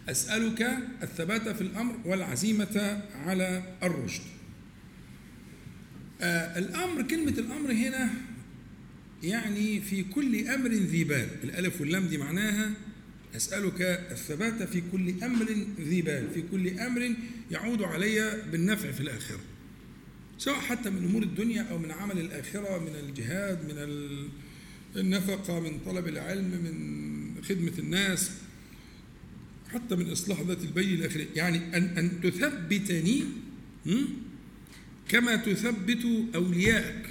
أسألك 0.09 0.62
الثبات 1.02 1.48
في 1.48 1.61
الأمر 1.61 1.96
والعزيمة 2.05 3.02
على 3.14 3.76
الرشد. 3.83 4.22
آه 6.20 6.59
الأمر 6.59 7.02
كلمة 7.02 7.38
الأمر 7.38 7.72
هنا 7.72 8.11
يعني 9.22 9.80
في 9.80 10.02
كل 10.02 10.48
أمر 10.48 10.68
ذي 10.70 11.04
بال. 11.04 11.28
الألف 11.44 11.80
واللام 11.80 12.06
دي 12.06 12.18
معناها 12.18 12.72
أسألك 13.37 13.80
الثبات 14.11 14.62
في 14.62 14.83
كل 14.92 15.14
أمر 15.24 15.46
ذي 15.80 16.02
بال. 16.02 16.30
في 16.35 16.42
كل 16.50 16.68
أمر 16.80 17.14
يعود 17.50 17.83
علي 17.83 18.42
بالنفع 18.52 18.90
في 18.90 19.00
الآخرة. 19.00 19.40
سواء 20.38 20.61
حتى 20.61 20.90
من 20.90 21.04
أمور 21.04 21.22
الدنيا 21.22 21.62
أو 21.62 21.78
من 21.78 21.90
عمل 21.90 22.18
الآخرة 22.18 22.78
من 22.78 22.94
الجهاد 23.09 23.64
من 23.64 23.78
ال- 23.78 24.28
النفقة 24.96 25.61
من 25.61 25.78
طلب 25.87 26.09
العلم 26.09 26.44
من 26.50 27.42
خدمة 27.44 27.72
الناس 27.78 28.30
حتى 29.68 29.96
من 29.96 30.11
إصلاح 30.11 30.40
ذات 30.40 30.61
البين 30.64 30.88
إلى 30.98 31.06
آخره. 31.06 31.26
يعني 31.37 31.76
أن 31.76 31.83
أن 31.85 32.20
تثبتني? 32.22 33.24
كما 35.09 35.37
تثبت 35.37 36.06
أولياءك. 36.35 37.06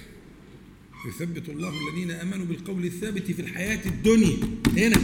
يثبت 1.07 1.49
الله 1.49 1.73
الذين 1.87 2.11
آمنوا 2.11 2.45
بالقول 2.45 2.85
الثابت 2.85 3.31
في 3.31 3.41
الحياة 3.41 3.85
الدنيا 3.85 4.37
هنا 4.77 5.01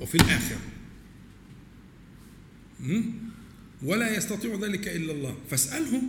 وفي 0.00 0.14
الآخرة? 0.14 0.60
ولا 3.82 4.16
يستطيع 4.16 4.54
ذلك 4.54 4.88
إلا 4.88 5.12
الله. 5.12 5.36
فاساله 5.50 6.02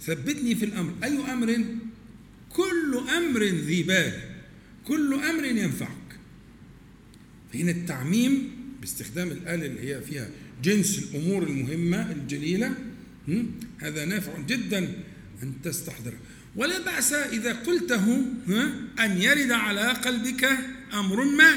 ثبتني 0.00 0.54
في 0.54 0.64
الأمر. 0.64 0.92
أي 1.04 1.32
أمر؟ 1.32 1.64
كل 2.50 3.02
أمر 3.16 3.42
ذي 3.42 3.82
بال. 3.82 4.12
كل 4.84 5.14
أمر 5.14 5.44
ينفعك. 5.44 6.18
فهنا 7.52 7.70
التعميم 7.70 8.50
باستخدام 8.80 9.28
الآلة 9.28 9.66
اللي 9.66 9.80
هي 9.80 10.00
فيها 10.00 10.30
جنس 10.62 10.98
الأمور 10.98 11.42
المهمة 11.42 12.12
الجليلة 12.12 12.74
م? 13.28 13.42
هذا 13.78 14.04
نافع 14.04 14.40
جدا 14.40 15.02
أن 15.42 15.52
تستحضره 15.62 16.18
ولا 16.56 16.78
بأس 16.78 17.12
إذا 17.12 17.52
قلته 17.52 18.24
أن 19.00 19.22
يرد 19.22 19.52
على 19.52 19.88
قلبك 19.88 20.58
أمر 20.94 21.24
ما. 21.24 21.50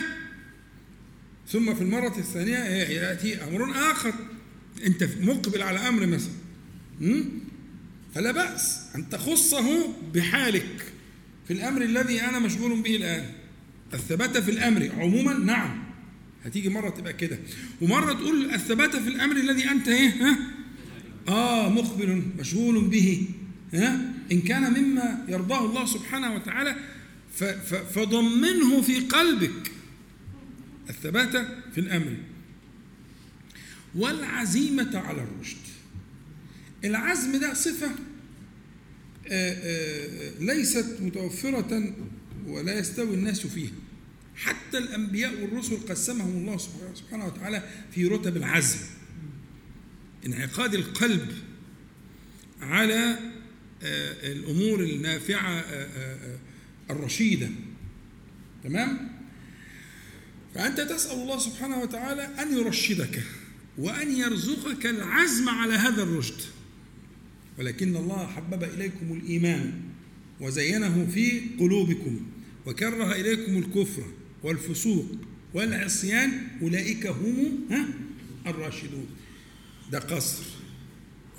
ثم 1.52 1.74
في 1.76 1.82
المرة 1.82 2.18
الثانية 2.18 2.58
يأتي 2.58 3.44
أمر 3.44 3.92
آخر. 3.92 4.14
أنت 4.86 5.10
مقبل 5.22 5.62
على 5.62 5.80
أمر 5.80 6.06
مثلا? 6.06 6.34
فلا 8.16 8.32
بأس 8.32 8.80
أن 8.96 9.10
تخصه 9.10 9.94
بحالك. 10.14 10.92
في 11.48 11.54
الأمر 11.54 11.82
الذي 11.82 12.22
أنا 12.22 12.40
مشغول 12.40 12.82
به 12.82 12.96
الآن. 12.96 13.26
الثبات 13.94 14.38
في 14.38 14.52
الأمر. 14.52 14.92
عموما 14.98 15.34
نعم. 15.34 15.84
هتيجي 16.46 16.70
مرة 16.70 16.90
تبقى 16.90 17.14
كده. 17.14 17.40
ومرة 17.82 18.14
تقول 18.14 18.52
الثبات 18.52 18.96
في 18.96 19.08
الأمر 19.08 19.36
الذي 19.36 19.72
أنت 19.72 19.88
إيه 19.88 20.10
ها؟ 20.10 20.38
آه 21.28 21.70
مقبل 21.70 22.24
مشغول 22.40 22.88
به. 22.88 23.28
إن 24.32 24.42
كان 24.42 24.82
مما 24.82 25.26
يرضاه 25.30 25.66
الله 25.66 25.86
سبحانه 25.86 26.36
وتعالى 26.36 26.76
فضمنه 27.94 28.82
في 28.82 29.00
قلبك. 29.00 29.72
الثبات 30.90 31.32
في 31.74 31.78
الأمر. 31.78 32.18
والعزيمة 33.96 34.98
على 34.98 35.24
الرشد. 35.24 35.58
العزم 36.84 37.40
ده 37.40 37.54
صفة 37.54 37.92
آه، 39.28 39.54
آه، 39.54 40.32
ليست 40.40 40.98
متوفرة 41.02 41.94
ولا 42.48 42.80
يستوي 42.80 43.16
الناس 43.16 43.48
فيها. 43.48 43.72
حتى 44.36 44.78
الأنبياء 44.78 45.42
والرسل 45.42 45.78
قسمهم 45.90 46.38
الله 46.38 46.58
سبحانه 46.96 47.26
وتعالى 47.26 47.64
في 47.92 48.06
رتب 48.06 48.38
العزم. 48.38 48.80
انعقاد 50.26 50.74
القلب 50.74 51.28
على 52.62 53.20
آه، 53.86 54.32
الأمور 54.32 54.84
النافعة 54.84 55.60
آه، 55.60 55.88
آه، 55.98 56.38
الرشيدة. 56.90 57.50
تمام؟ 58.64 59.10
فأنت 60.56 60.82
تسأل 60.82 61.12
الله 61.12 61.40
سبحانه 61.40 61.82
وتعالى 61.82 62.30
أن 62.42 62.58
يرشدك 62.58 63.24
وأن 63.78 64.12
يرزقك 64.12 64.86
العزم 64.86 65.50
على 65.50 65.74
هذا 65.74 66.04
الرشد. 66.04 66.42
ولكن 67.60 67.96
الله 67.96 68.28
حبب 68.28 68.64
إليكم 68.64 69.14
الإيمان 69.14 69.82
وزينه 70.40 71.08
في 71.14 71.42
قلوبكم 71.60 72.28
وكره 72.66 73.12
إليكم 73.12 73.58
الكفر 73.58 74.04
والفسوق 74.44 75.06
والعصيان. 75.54 76.48
أولئك 76.62 77.08
هم 77.08 77.60
الراشدون. 78.48 79.08
ده 79.92 80.00
قصر. 80.00 80.55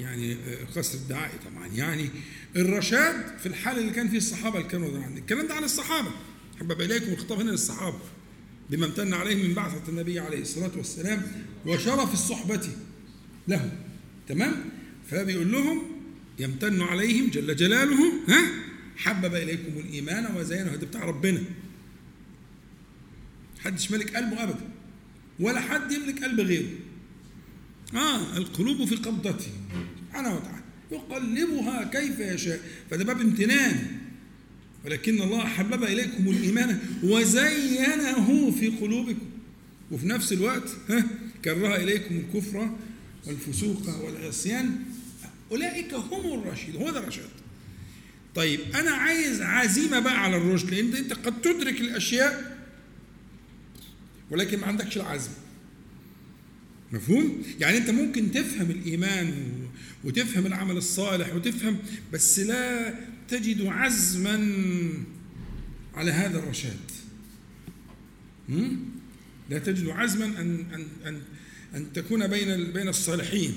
يعني 0.01 0.33
آه، 0.33 0.65
قصر 0.77 0.99
الدعائي 0.99 1.39
طبعا. 1.51 1.67
يعني 1.67 2.11
الرشاد 2.57 3.39
في 3.39 3.47
الحال 3.47 3.79
اللي 3.79 3.93
كان 3.93 4.09
فيه 4.09 4.19
الصحابة 4.19 4.59
اللي 4.59 4.69
كانوا 4.69 5.05
عنه. 5.05 5.17
الكلام 5.19 5.47
ده 5.47 5.55
عن 5.55 5.65
الصحابة. 5.65 6.11
حبب 6.61 6.81
إليكم 6.81 7.13
الخطاب 7.13 7.41
هنا 7.41 7.51
للصحابة. 7.51 7.99
بما 8.71 8.87
امتن 8.87 9.15
عليهم 9.15 9.49
من 9.49 9.55
بعثة 9.55 9.89
النبي 9.89 10.21
عليه 10.21 10.41
الصلاة 10.41 10.71
والسلام 10.77 11.23
وشرف 11.67 12.13
الصحبة 12.13 12.69
له 13.49 13.73
تمام؟ 14.29 14.65
فبيقول 15.11 15.53
لهم 15.53 15.83
يمتن 16.39 16.83
عليهم 16.83 17.31
جل 17.31 17.57
جلاله 17.57 18.13
ها؟ 18.29 18.47
حبب 18.97 19.35
إليكم 19.35 19.79
الإيمان 19.79 20.37
وزينه. 20.37 20.77
ده 20.77 20.87
بتاع 20.87 21.05
ربنا. 21.05 21.43
حدش 23.61 23.91
ملك 23.91 24.17
قلبه 24.17 24.43
ابدا. 24.43 24.69
ولا 25.41 25.61
حد 25.61 25.93
يملك 25.93 26.25
قلب 26.25 26.41
غيره. 26.41 26.69
آه 27.95 28.37
القلوب 28.37 28.85
في 28.85 28.97
قبضته 28.97 29.47
سبحانه 30.09 30.35
وتعالى. 30.37 30.63
يقلبها 30.93 31.85
كيف 31.85 32.21
يشاء. 32.21 32.61
فده 32.91 33.05
باب 33.05 33.21
امتنان. 33.21 33.87
ولكن 34.85 35.23
الله 35.23 35.45
حبب 35.45 35.85
إليكم 35.85 36.29
الإيمان 36.29 36.79
وزينه 37.03 38.51
في 38.51 38.69
قلوبكم. 38.69 39.27
وفي 39.91 40.07
نفس 40.09 40.33
الوقت 40.33 40.69
ها 40.91 41.05
كره 41.45 41.77
إليكم 41.77 42.17
الكفر 42.17 42.71
والفسوق 43.27 44.05
والعصيان. 44.05 44.79
أولئك 45.51 45.95
هم 45.95 46.41
الراشدون. 46.41 46.83
هو 46.83 46.91
ده 46.91 46.99
الرشاد. 46.99 47.29
طيب 48.35 48.61
أنا 48.75 48.91
عايز 48.91 49.43
عزيمة 49.43 49.99
بقى 50.01 50.23
على 50.23 50.37
الرشد 50.37 50.71
لأن 50.71 50.95
أنت 50.95 51.13
قد 51.13 51.41
تدرك 51.43 51.81
الأشياء 51.81 52.57
ولكن 54.31 54.59
ما 54.61 54.67
عندكش 54.67 54.97
العزم 54.97 55.31
مفهوم؟ 56.93 57.43
يعني 57.61 57.77
انت 57.79 57.91
ممكن 57.91 58.33
تفهم 58.33 58.71
الإيمان 58.71 59.29
و- 59.29 60.09
وتفهم 60.09 60.47
العمل 60.47 60.77
الصالح 60.77 61.35
وتفهم 61.35 61.79
بس 62.13 62.39
لا 62.39 62.95
تجد 63.29 63.67
عزما 63.67 64.51
على 65.95 66.11
هذا 66.13 66.39
الرشاد. 66.39 66.77
لا 69.51 69.59
تجد 69.59 69.89
عزما 69.89 70.25
أن 70.25 70.67
أن 70.75 70.87
أن 71.07 71.23
أن 71.75 71.93
تكون 71.93 72.27
بين 72.27 72.73
بين 72.73 72.89
الصالحين 72.89 73.53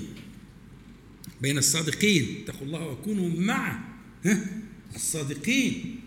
بين 1.42 1.58
الصادقين 1.58 2.42
اتقوا 2.44 2.66
الله 2.66 2.86
وكونوا 2.86 3.28
مع؟ 3.40 3.80
الصادقين 4.94 6.00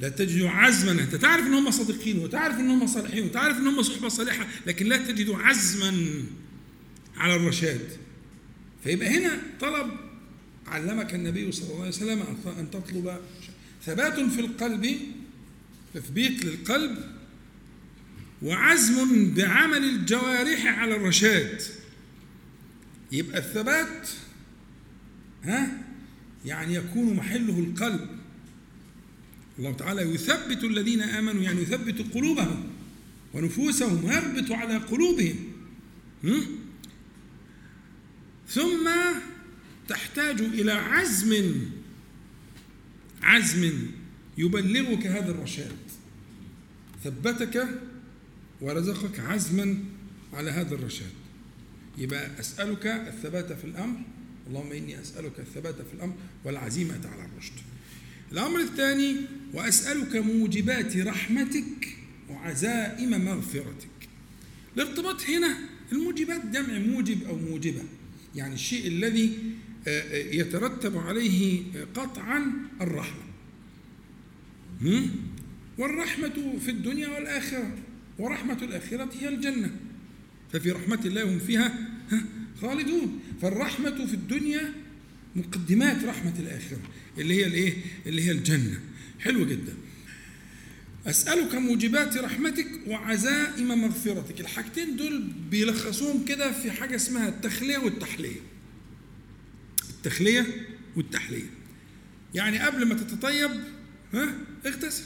لا 0.00 0.08
تجد 0.08 0.42
عزما. 0.42 0.92
أنت 0.92 1.14
تعرف 1.14 1.46
إن 1.46 1.54
هم 1.54 1.70
صادقين 1.70 2.18
وتعرف 2.18 2.54
إن 2.54 2.70
هم 2.70 2.86
صالحين 2.86 3.24
وتعرف 3.24 3.58
إن 3.58 3.66
هم 3.66 3.82
صحبة 3.82 4.08
صالحة 4.08 4.46
لكن 4.66 4.86
لا 4.86 4.96
تجد 4.96 5.30
عزما 5.30 6.04
على 7.16 7.36
الرشاد. 7.36 7.88
فيبقى 8.84 9.08
هنا 9.08 9.42
طلب 9.60 9.90
علمك 10.66 11.14
النبي 11.14 11.52
صلى 11.52 11.66
الله 11.66 11.78
عليه 11.78 11.88
وسلم 11.88 12.22
أن 12.58 12.70
تطلب 12.70 13.20
ثبات 13.86 14.20
في 14.20 14.40
القلب 14.40 14.96
تثبيت 15.94 16.44
للقلب 16.44 16.98
وعزم 18.42 19.34
بعمل 19.34 19.84
الجوارح 19.84 20.66
على 20.66 20.96
الرشاد. 20.96 21.62
يبقى 23.12 23.38
الثبات 23.38 24.08
ها 25.44 25.82
يعني 26.44 26.74
يكون 26.74 27.14
محله 27.14 27.58
القلب. 27.58 28.19
الله 29.60 29.72
تعالى 29.72 30.02
يثبت 30.02 30.64
الذين 30.64 31.02
آمنوا 31.02 31.42
يعني 31.42 31.62
يثبت 31.62 32.14
قلوبهم 32.14 32.64
ونفوسهم 33.34 34.04
ويربط 34.04 34.52
على 34.52 34.76
قلوبهم. 34.76 35.36
هم؟ 36.24 36.46
ثم 38.48 38.90
تحتاج 39.88 40.40
إلى 40.40 40.72
عزم 40.72 41.60
عزم 43.22 43.72
يبلغك 44.38 45.06
هذا 45.06 45.30
الرشاد. 45.30 45.76
ثبتك 47.04 47.68
ورزقك 48.60 49.20
عزما 49.20 49.78
على 50.32 50.50
هذا 50.50 50.74
الرشاد. 50.74 51.12
يبقى 51.98 52.40
أسألك 52.40 52.86
الثبات 52.86 53.52
في 53.52 53.64
الأمر. 53.64 54.00
اللهم 54.46 54.72
إني 54.72 55.00
أسألك 55.00 55.40
الثبات 55.40 55.74
في 55.74 55.94
الأمر 55.94 56.14
والعزيمة 56.44 57.00
على 57.04 57.24
الرشد. 57.24 57.69
الأمر 58.32 58.60
الثاني 58.60 59.16
وأسألك 59.54 60.16
موجبات 60.16 60.96
رحمتك 60.96 61.96
وعزائم 62.30 63.24
مغفرتك. 63.24 63.88
الارتباط 64.76 65.22
هنا 65.22 65.56
الموجبات 65.92 66.46
جمع 66.46 66.78
موجب 66.78 67.22
أو 67.24 67.36
موجبة. 67.36 67.82
يعني 68.36 68.54
الشيء 68.54 68.86
الذي 68.86 69.38
آه، 69.88 70.00
آه، 70.00 70.34
يترتب 70.34 70.96
عليه 70.96 71.62
قطعا 71.94 72.52
الرحمة؟ 72.80 73.22
والرحمة 75.78 76.58
في 76.64 76.70
الدنيا 76.70 77.08
والآخرة 77.08 77.78
ورحمة 78.18 78.58
الآخرة 78.62 79.08
هي 79.20 79.28
الجنة. 79.28 79.76
ففي 80.52 80.70
رحمة 80.70 81.00
الله 81.04 81.34
هم 81.34 81.38
فيها 81.38 81.88
ها، 82.10 82.24
خالدون. 82.62 83.20
فالرحمة 83.42 84.06
في 84.06 84.14
الدنيا 84.14 84.72
مقدمات 85.36 86.04
رحمة 86.04 86.38
الآخرة 86.38 86.80
اللي 87.18 87.34
هي 87.34 87.46
الإيه؟ 87.46 87.74
اللي 88.06 88.22
هي 88.22 88.30
الجنة. 88.30 88.80
حلو 89.20 89.46
جدا. 89.46 89.74
أسألك 91.06 91.54
موجبات 91.54 92.16
رحمتك 92.16 92.66
وعزائم 92.86 93.68
مغفرتك. 93.68 94.40
الحاجتين 94.40 94.96
دول 94.96 95.22
بيلخصوهم 95.50 96.24
كده 96.24 96.52
في 96.52 96.70
حاجة 96.70 96.96
اسمها 96.96 97.28
التخلية 97.28 97.78
والتحلية. 97.78 98.40
التخلية 99.90 100.46
والتحلية. 100.96 101.50
يعني 102.34 102.58
قبل 102.58 102.86
ما 102.86 102.94
تتطيب 102.94 103.50
ها؟ 104.14 104.34
اغتسل. 104.66 105.04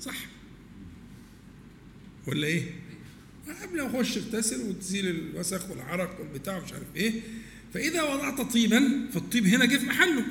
صح. 0.00 0.26
ولا 2.26 2.46
إيه؟ 2.46 2.62
قبل 3.62 3.82
ما 3.82 4.00
أخش 4.00 4.16
اغتسل 4.18 4.60
وتزيل 4.60 5.06
الوسخ 5.06 5.70
والعرق 5.70 6.20
والبتاع 6.20 6.56
ومش 6.56 6.72
عارف 6.72 6.86
إيه 6.96 7.20
فإذا 7.74 8.02
وضعت 8.02 8.40
طيبا 8.52 9.08
فالطيب 9.12 9.46
هنا 9.46 9.64
جه 9.64 9.76
في 9.76 9.86
محله. 9.86 10.24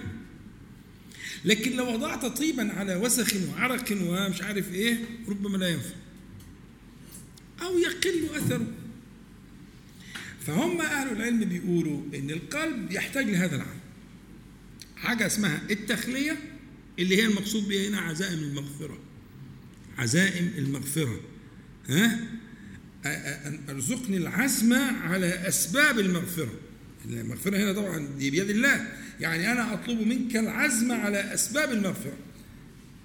لكن 1.46 1.76
لو 1.76 1.94
وضعت 1.94 2.26
طيبا 2.26 2.74
على 2.74 2.96
وسخ 2.96 3.34
وعرق 3.50 3.98
ومش 4.02 4.42
عارف 4.42 4.74
إيه 4.74 4.98
ربما 5.28 5.58
لا 5.58 5.70
ينفع. 5.70 5.96
أو 7.62 7.78
يقل 7.78 8.36
أثره. 8.36 8.68
فهم 10.48 10.82
أهل 10.82 11.12
العلم 11.12 11.46
بيقولوا 11.46 12.02
إن 12.16 12.30
القلب 12.30 12.92
يحتاج 12.92 13.30
لهذا 13.30 13.56
العمل. 13.56 13.80
حاجة 14.96 15.26
اسمها 15.26 15.62
التخلية 15.72 16.38
اللي 17.00 17.18
هي 17.18 17.26
المقصود 17.26 17.68
بها 17.68 17.88
هنا 17.88 18.00
عزائم 18.00 18.40
المغفرة. 18.40 19.00
عزائم 19.98 20.52
المغفرة. 20.58 21.20
ها؟ 21.90 22.20
أن 23.06 23.60
أرزقني 23.70 24.18
العزم 24.18 24.74
على 24.74 25.48
أسباب 25.48 26.00
المغفرة. 26.00 26.54
المغفرة 27.10 27.58
هنا 27.58 27.74
طبعا 27.74 28.08
دي 28.20 28.32
بيد 28.32 28.50
الله. 28.50 28.88
يعني 29.20 29.52
أنا 29.52 29.74
أطلب 29.74 30.08
منك 30.08 30.36
العزم 30.36 30.92
على 30.92 31.34
أسباب 31.34 31.72
المغفرة. 31.72 32.18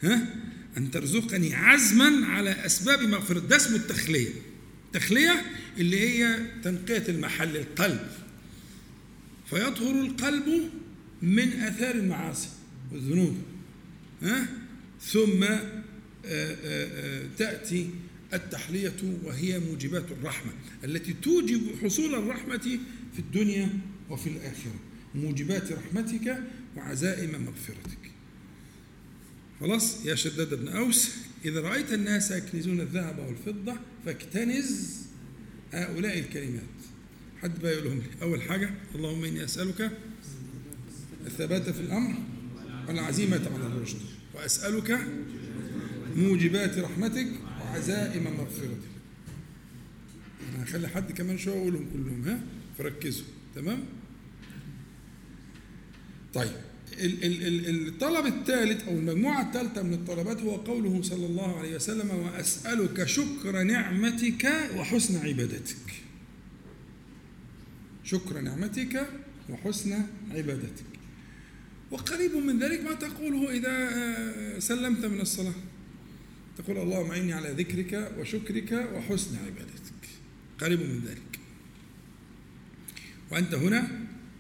ها؟ 0.03 0.27
أن 0.77 0.91
ترزقني 0.91 1.55
عزما 1.55 2.27
على 2.27 2.51
أسباب 2.67 3.03
مغفره 3.03 3.39
ده 3.39 3.57
اسمه 3.57 3.77
التخلية. 3.77 4.31
التخلية 4.87 5.43
اللي 5.79 6.01
هي 6.01 6.47
تنقية 6.65 7.05
المحل 7.09 7.57
القلب. 7.57 8.09
فيطهر 9.51 10.01
القلب 10.01 10.71
من 11.23 11.53
آثار 11.53 11.95
المعاصي 11.95 12.49
والذنوب. 12.93 13.37
ها؟ 14.23 14.47
ثم 15.03 15.43
آه، 15.43 15.61
آه، 16.27 16.57
آه، 16.65 17.27
تأتي 17.39 17.91
التحلية 18.35 18.97
وهي 19.25 19.59
موجبات 19.59 20.05
الرحمة 20.11 20.53
التي 20.85 21.15
توجب 21.23 21.61
حصول 21.83 22.15
الرحمة 22.15 22.79
في 23.13 23.19
الدنيا 23.19 23.69
وفي 24.11 24.29
الآخرة. 24.29 24.75
موجبات 25.15 25.73
رحمتك 25.73 26.43
وعزائم 26.77 27.45
مغفرتك. 27.45 28.11
خلاص 29.61 30.07
يا 30.07 30.15
شداد 30.15 30.55
بن 30.55 30.69
أوس 30.69 31.11
إذا 31.45 31.61
رأيت 31.61 31.93
الناس 31.93 32.31
يكنزون 32.31 32.81
الذهب 32.81 33.19
والفضة 33.19 33.77
فاكتنز 34.05 34.97
هؤلاء 35.73 36.19
الكلمات. 36.19 36.63
حد 37.43 37.61
بقى 37.61 37.73
يقول 37.73 37.85
لهم 37.85 37.99
لي 37.99 38.05
أول 38.23 38.43
حاجة 38.43 38.71
اللهم 38.95 39.25
إني 39.25 39.45
أسألك 39.45 39.99
الثبات 41.27 41.71
في 41.71 41.81
الأمر 41.81 42.15
والعزيمة 42.89 43.51
على 43.55 43.67
الرشد 43.67 44.01
وأسألك 44.35 44.99
موجبات 46.17 46.79
رحمتك 46.79 47.27
وعزائم 47.61 48.25
مغفرتك. 48.25 48.91
أنا 50.55 50.65
هخلي 50.65 50.89
حد 50.89 51.13
كمان 51.13 51.39
شوية 51.39 51.59
أقولهم 51.59 51.87
كلهم 51.93 52.25
ها؟ 52.29 52.41
فركزوا 52.81 53.25
تمام؟ 53.55 53.79
طيب 56.35 56.51
ال- 57.01 57.25
ال- 57.25 57.67
ال- 57.69 57.89
الطلب 57.89 58.27
الثالث 58.27 58.89
أو 58.89 58.93
المجموعة 58.99 59.43
الثالثة 59.47 59.83
من 59.83 59.95
الطلبات 59.95 60.41
هو 60.41 60.57
قوله 60.57 61.03
صلى 61.03 61.27
الله 61.27 61.59
عليه 61.59 61.75
وسلم 61.77 62.11
وأسألك 62.11 63.05
شكر 63.05 63.63
نعمتك 63.63 64.53
وحسن 64.77 65.27
عبادتك. 65.27 65.93
شكر 68.05 68.41
نعمتك 68.41 69.07
وحسن 69.51 70.03
عبادتك. 70.31 70.91
وقريب 71.91 72.35
من 72.37 72.59
ذلك 72.59 72.81
ما 72.81 72.95
تقوله 72.95 73.51
إذا 73.53 73.71
آه، 73.71 74.59
سلمت 74.59 75.05
من 75.05 75.21
الصلاة. 75.21 75.55
تقول 76.59 76.79
اللهم 76.79 77.11
أعني 77.11 77.33
على 77.33 77.49
ذكرك 77.49 78.13
وشكرك 78.19 78.89
وحسن 78.95 79.37
عبادتك. 79.37 80.03
قريب 80.61 80.81
من 80.81 81.01
ذلك. 81.07 81.30
وأنت 83.31 83.55
هنا 83.55 83.89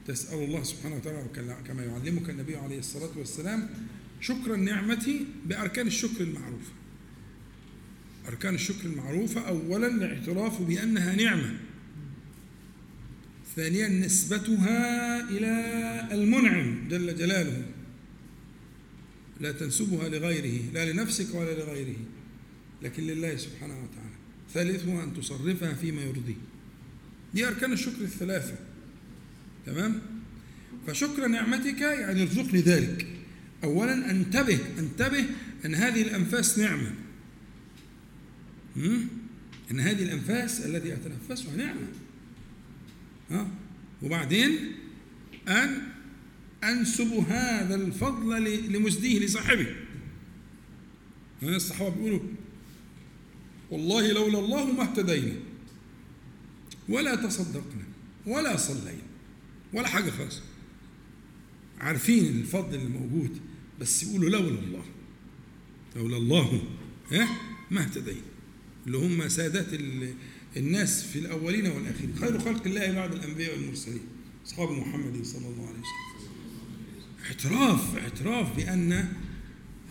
تسأل 0.06 0.38
الله 0.38 0.62
سبحانه 0.62 0.96
وتعالى 0.96 1.28
كما 1.68 1.84
يعلمك 1.84 2.30
النبي 2.30 2.56
عليه 2.56 2.78
الصلاة 2.78 3.18
والسلام 3.18 3.70
شكر 4.20 4.54
النعمة 4.54 5.20
بأركان 5.46 5.86
الشكر 5.86 6.24
المعروفة 6.24 6.72
أركان 8.28 8.54
الشكر 8.54 8.86
المعروفة 8.86 9.40
أولا 9.40 9.86
الاعتراف 9.86 10.62
بأنها 10.62 11.14
نعمة. 11.14 11.56
ثانيا 13.56 13.88
نسبتها 13.88 15.20
إلى 15.30 16.08
المنعم 16.12 16.88
جل 16.88 17.16
جلاله. 17.16 17.66
لا 19.40 19.52
تنسبها 19.52 20.08
لغيره 20.08 20.72
لا 20.74 20.92
لنفسك 20.92 21.34
ولا 21.34 21.54
لغيره 21.54 21.96
لكن 22.82 23.02
لله 23.02 23.36
سبحانه 23.36 23.74
وتعالى. 23.74 24.14
ثالثها 24.54 25.04
أن 25.04 25.14
تصرفها 25.14 25.74
فيما 25.74 26.02
يرضيه 26.02 26.34
دي 27.34 27.48
أركان 27.48 27.72
الشكر 27.72 28.00
الثلاثة. 28.00 28.54
تمام؟ 29.66 30.00
فشكر 30.86 31.26
نعمتك 31.26 31.80
يعني 31.80 32.22
ارزقني 32.22 32.60
ذلك. 32.60 33.06
أولا 33.64 34.10
أنتبه 34.10 34.58
أنتبه 34.78 35.24
أن 35.64 35.74
هذه 35.74 36.02
الأنفاس 36.02 36.58
نعمة. 36.58 36.94
أن 39.70 39.80
هذه 39.80 40.02
الأنفاس 40.02 40.66
التي 40.66 40.94
أتنفسها 40.94 41.56
نعمة. 41.56 41.88
ها؟ 43.30 43.48
وبعدين 44.02 44.72
أن 45.48 45.82
أنسب 46.64 47.12
هذا 47.28 47.74
الفضل 47.74 48.44
لمزديه 48.72 49.18
لصاحبه. 49.18 49.66
الصحابة 51.42 51.94
بيقولوا 51.94 52.20
والله 53.70 54.12
لولا 54.12 54.38
الله 54.38 54.72
ما 54.72 54.82
اهتدينا. 54.82 55.34
ولا 56.88 57.14
تصدقنا 57.14 57.84
ولا 58.26 58.56
صلينا. 58.56 59.09
ولا 59.72 59.88
حاجة 59.88 60.10
خالص. 60.10 60.40
عارفين 61.80 62.26
الفضل 62.26 62.74
اللي 62.74 62.98
موجود 62.98 63.40
بس 63.80 64.02
يقولوا 64.02 64.30
لولا 64.30 64.58
الله 64.58 64.84
لولا 65.96 66.16
الله 66.16 66.62
ها؟ 67.12 67.28
ما 67.70 67.82
اهتدينا. 67.82 68.20
اللي 68.86 68.98
هم 68.98 69.28
سادات 69.28 69.66
الناس 70.56 71.02
في 71.02 71.18
الأولين 71.18 71.66
والآخرين. 71.66 72.16
خير 72.20 72.38
خلق 72.38 72.66
الله 72.66 72.92
بعد 72.92 73.12
الأنبياء 73.12 73.56
والمرسلين. 73.56 74.02
أصحاب 74.46 74.70
محمد 74.70 75.24
صلى 75.24 75.46
الله 75.46 75.66
عليه 75.66 75.78
وسلم. 75.78 76.10
اعتراف 77.26 77.96
اعتراف 77.96 78.56
بأن 78.56 78.92
آه، 78.92 79.06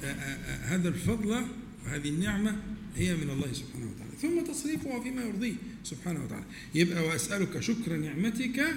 آه، 0.04 0.08
آه، 0.08 0.76
هذا 0.76 0.90
الفضل 0.90 1.46
وهذه 1.86 2.10
النعمة 2.10 2.56
هي 2.96 3.16
من 3.16 3.30
الله 3.30 3.54
سبحانه 3.54 3.92
وتعالى. 3.92 4.12
ثم 4.22 4.52
تصريفها 4.52 5.04
فيما 5.04 5.22
يرضيه 5.22 5.54
سبحانه 5.84 6.24
وتعالى. 6.24 6.46
يبقى 6.76 7.08
وأسألك 7.08 7.60
شكر 7.60 7.96
نعمتك 7.96 8.76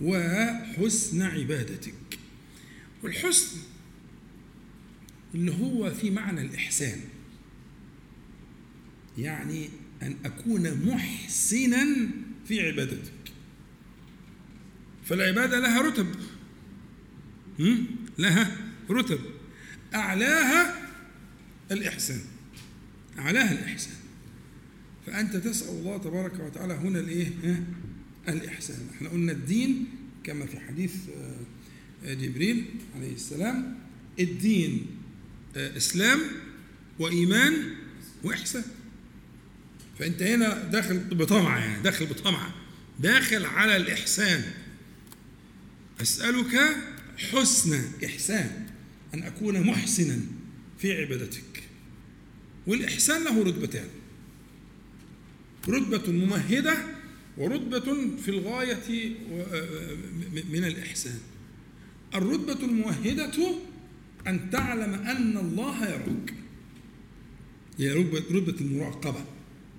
وحسن 0.00 1.22
عبادتك. 1.22 1.94
والحسن 3.02 3.56
اللي 5.34 5.52
هو 5.52 5.90
في 5.94 6.10
معنى 6.10 6.40
الإحسان. 6.40 7.00
يعني 9.18 9.68
أن 10.02 10.16
أكون 10.24 10.86
محسنا 10.86 11.86
في 12.48 12.68
عبادتك. 12.68 13.32
فالعبادة 15.04 15.60
لها 15.60 15.82
رتب. 15.82 16.06
لها 18.18 18.56
رتب. 18.90 19.20
أعلاها 19.94 20.88
الإحسان. 21.72 22.20
أعلاها 23.18 23.52
الإحسان. 23.52 23.96
فأنت 25.06 25.36
تسأل 25.36 25.68
الله 25.68 25.98
تبارك 25.98 26.40
وتعالى 26.40 26.74
هنا 26.74 27.00
الإيه؟ 27.00 27.30
الإحسان. 28.28 28.86
إحنا 28.94 29.08
قلنا 29.08 29.32
الدين 29.32 29.84
كما 30.24 30.46
في 30.46 30.60
حديث 30.60 30.94
آه، 32.04 32.14
جبريل 32.14 32.64
عليه 32.96 33.14
السلام. 33.14 33.78
الدين 34.20 34.86
آه، 35.56 35.76
إسلام 35.76 36.20
وإيمان 36.98 37.54
وإحسان. 38.22 38.64
فأنت 39.98 40.22
هنا 40.22 40.64
داخل 40.64 40.98
بطمع 40.98 41.58
يعني 41.58 41.82
داخل 41.82 42.06
بطمع 42.06 42.50
داخل 43.00 43.44
على 43.44 43.76
الإحسان. 43.76 44.42
أسألك 46.02 46.76
حسن 47.18 47.82
إحسان 48.04 48.66
أن 49.14 49.22
أكون 49.22 49.60
محسنا 49.60 50.18
في 50.78 50.92
عبادتك. 50.92 51.62
والإحسان 52.66 53.24
له 53.24 53.44
رتبتان. 53.44 53.88
رتبة 55.68 56.12
ممهدة 56.12 56.99
ورتبة 57.40 58.16
في 58.22 58.28
الغاية 58.28 59.14
من 60.50 60.64
الإحسان. 60.64 61.18
الرتبة 62.14 62.66
الممهدة 62.66 63.32
أن 64.26 64.50
تعلم 64.50 64.94
أن 64.94 65.36
الله 65.38 65.88
يراك. 65.88 66.34
هي 67.78 67.92
رتبة 68.30 68.60
المراقبة. 68.60 69.24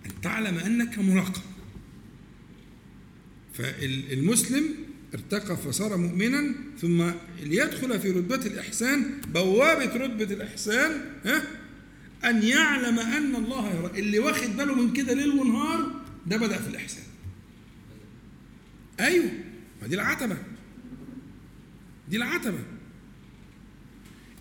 أن 0.06 0.12
تعلم 0.22 0.58
أنك 0.58 1.00
مراقب. 1.00 1.42
فالمسلم 3.54 4.64
ارتقى 5.14 5.58
فصار 5.58 5.98
مؤمنا 5.98 6.56
ثم 6.82 7.12
ليدخل 7.44 8.00
في 8.00 8.12
رتبة 8.12 8.36
الإحسان 8.36 9.22
بوابة 9.34 9.96
رتبة 9.96 10.34
الإحسان 10.34 10.92
ها؟ 11.26 11.44
أن 12.30 12.44
يعلم 12.44 13.00
أن 13.00 13.36
الله 13.36 13.76
يرى 13.76 14.00
اللي 14.00 14.20
واخد 14.20 14.58
باله 14.58 14.76
من 14.76 14.94
كده 14.94 15.14
ليل 15.14 15.30
ونهار 15.30 15.92
ده 16.28 16.38
بدأ 16.38 16.58
في 16.58 16.68
الإحسان. 16.70 17.04
أيوه 19.02 19.32
ما 19.82 19.88
دي 19.88 19.96
العتبة. 19.96 20.38
دي 22.10 22.18
العتبة. 22.18 22.60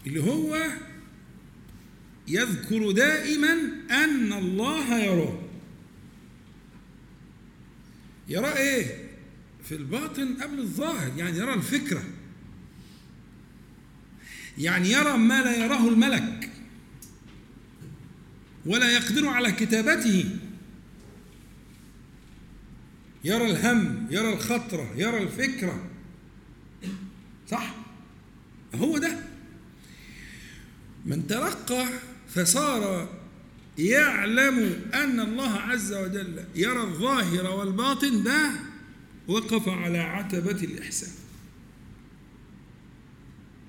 اللي 0.07 0.23
هو 0.23 0.71
يذكر 2.29 2.91
دائما 2.91 3.53
أن 3.91 4.33
الله 4.33 4.99
يراه. 4.99 5.39
يرى 8.29 8.53
إيه؟ 8.53 9.11
في 9.65 9.75
الباطن 9.75 10.35
قبل 10.35 10.59
الظاهر 10.59 11.13
يعني 11.17 11.39
يرى 11.39 11.55
الفكرة. 11.55 12.05
يعني 14.59 14.91
يرى 14.91 15.19
ما 15.19 15.43
لا 15.43 15.65
يراه 15.65 15.89
الملك 15.89 16.51
ولا 18.67 18.91
يقدر 18.91 19.29
على 19.29 19.53
كتابته. 19.53 20.39
يرى 23.25 23.51
الهم 23.51 24.07
يرى 24.11 24.33
الخطرة 24.33 24.93
يرى 24.97 25.23
الفكرة. 25.23 25.87
صح؟ 27.51 27.75
هو 28.75 28.99
ده. 28.99 29.19
من 31.07 31.27
ترقى 31.27 31.87
فصار 32.29 33.09
يعلم 33.79 34.81
أن 34.95 35.21
الله 35.21 35.51
عز 35.61 35.93
وجل 35.93 36.45
يرى 36.55 36.83
الظاهر 36.83 37.47
والباطن 37.59 38.23
ده 38.23 38.51
وقف 39.29 39.69
على 39.69 39.99
عتبة 39.99 40.51
الإحسان. 40.65 41.11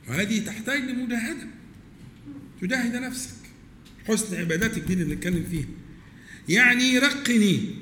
وهذه 0.07 0.45
تحتاج 0.45 0.79
لمجاهدة. 0.81 1.47
تجاهد 2.61 2.95
نفسك. 2.95 3.35
حسن 4.07 4.35
عباداتك 4.35 4.81
دي 4.81 4.93
اللي 4.93 5.05
بنتكلم 5.15 5.45
فيها. 5.51 5.67
يعني 6.49 6.99
رقني. 6.99 7.75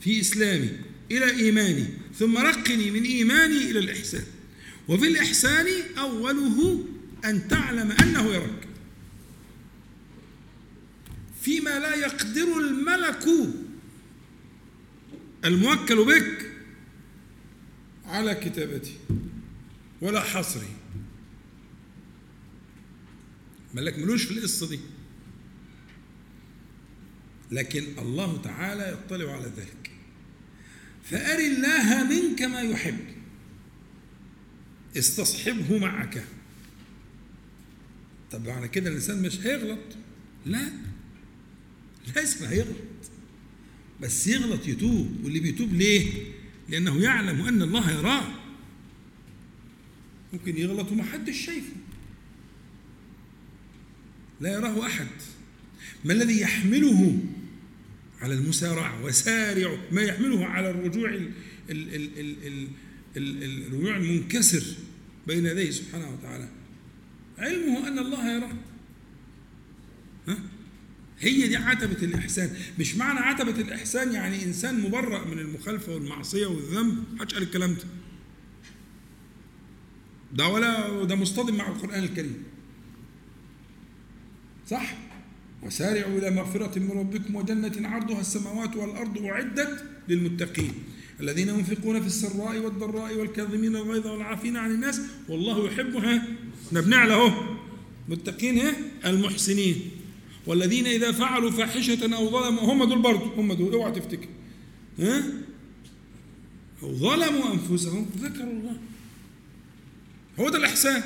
في 0.00 0.20
إسلامي 0.20 0.70
إلى 1.10 1.30
إيماني 1.30 1.86
ثم 2.14 2.38
رقني 2.38 2.90
من 2.90 3.02
إيماني 3.02 3.70
إلى 3.70 3.78
الإحسان. 3.78 4.24
وفي 4.88 5.06
الإحسان 5.06 5.66
أوله 5.98 6.84
أن 7.24 7.48
تعلم 7.48 7.92
أنه 7.92 8.34
يراك. 8.34 8.68
فيما 11.42 11.78
لا 11.78 11.94
يقدر 11.94 12.58
الملك 12.58 13.28
الموكل 15.44 16.04
بك 16.04 16.50
على 18.04 18.34
كتابته 18.34 18.94
ولا 20.00 20.20
حصره. 20.20 20.68
ملك 23.74 23.98
ملوش 23.98 24.24
في 24.24 24.38
القصة 24.38 24.68
دي. 24.68 24.80
لكن 27.50 27.98
الله 27.98 28.42
تعالى 28.42 28.92
يطلع 28.92 29.32
على 29.32 29.52
ذلك. 29.56 29.83
فأر 31.10 31.38
الله 31.38 32.04
منك 32.04 32.42
ما 32.42 32.60
يحب. 32.60 32.98
استصحبه 34.96 35.78
معك. 35.78 36.24
طب 38.30 38.48
على 38.48 38.68
كده 38.68 38.90
الإنسان 38.90 39.22
مش 39.22 39.40
هيغلط؟ 39.40 39.80
لا. 40.46 40.72
لازم 42.16 42.46
هيغلط. 42.46 42.76
بس 44.00 44.26
يغلط 44.26 44.68
يتوب. 44.68 45.24
واللي 45.24 45.40
بيتوب 45.40 45.72
ليه؟ 45.74 46.32
لأنه 46.68 47.02
يعلم 47.02 47.40
أن 47.40 47.62
الله 47.62 47.90
يراه. 47.90 48.34
ممكن 50.32 50.56
يغلط 50.56 50.92
ومحدش 50.92 51.46
شايفه. 51.46 51.76
لا 54.40 54.52
يراه 54.52 54.86
أحد. 54.86 55.06
ما 56.04 56.12
الذي 56.12 56.40
يحمله 56.40 57.18
على 58.24 58.34
المسارعة 58.34 59.04
وسارع 59.04 59.76
ما 59.92 60.02
يحمله 60.02 60.46
على 60.46 60.70
الرجوع 60.70 61.08
ال 61.08 61.30
ال 61.70 61.94
ال 61.94 62.18
ال 62.18 62.46
ال 63.16 63.42
ال 63.42 63.66
الرجوع 63.66 63.96
المنكسر 63.96 64.64
بين 65.26 65.46
يديه 65.46 65.70
سبحانه 65.70 66.12
وتعالى. 66.12 66.48
علمه 67.38 67.88
أن 67.88 67.98
الله 67.98 68.36
يراه. 68.36 68.52
ها؟ 70.28 70.38
هي 71.20 71.48
دي 71.48 71.56
عتبة 71.56 72.02
الإحسان. 72.02 72.50
مش 72.78 72.96
معنى 72.96 73.18
عتبة 73.18 73.60
الإحسان 73.60 74.12
يعني 74.12 74.44
إنسان 74.44 74.80
مبرأ 74.80 75.24
من 75.24 75.38
المخالفة 75.38 75.94
والمعصية 75.94 76.46
والذنب؟ 76.46 77.04
محدش 77.14 77.34
قال 77.34 77.42
الكلام 77.42 77.74
ده. 77.74 77.84
ده 80.32 80.48
ولا 80.48 81.04
ده 81.04 81.14
مصطدم 81.14 81.56
مع 81.56 81.68
القرآن 81.68 82.04
الكريم. 82.04 82.42
صح؟ 84.66 84.94
وسارعوا 85.64 86.18
إلى 86.18 86.30
مغفرة 86.30 86.78
من 86.78 86.90
ربكم 86.90 87.36
وجنة 87.36 87.88
عرضها 87.88 88.20
السماوات 88.20 88.76
والأرض 88.76 89.24
أعدت 89.24 89.84
للمتقين. 90.08 90.72
الذين 91.20 91.48
ينفقون 91.48 92.00
في 92.00 92.06
السراء 92.06 92.58
والضراء 92.58 93.16
والكاظمين 93.16 93.76
الغيظ 93.76 94.06
والعافين 94.06 94.56
عن 94.56 94.70
الناس 94.70 95.00
والله 95.28 95.66
يحبها 95.66 96.28
نبني 96.72 97.06
له 97.06 97.56
متقين 98.08 98.62
المحسنين. 99.04 99.90
والذين 100.46 100.86
إذا 100.86 101.12
فعلوا 101.12 101.50
فاحشة 101.50 102.16
أو 102.16 102.30
ظلموا 102.30 102.72
هم 102.72 102.84
دول 102.84 103.02
برضه 103.02 103.34
هم 103.36 103.52
دول. 103.52 103.72
اوعى 103.72 103.92
تفتكر. 103.92 104.28
ها؟ 104.98 105.22
أو 106.82 106.94
ظلموا 106.94 107.54
أنفسهم 107.54 108.06
ذكروا 108.20 108.52
الله. 108.52 108.76
هو 110.40 110.48
ده 110.48 110.58
الإحسان. 110.58 111.02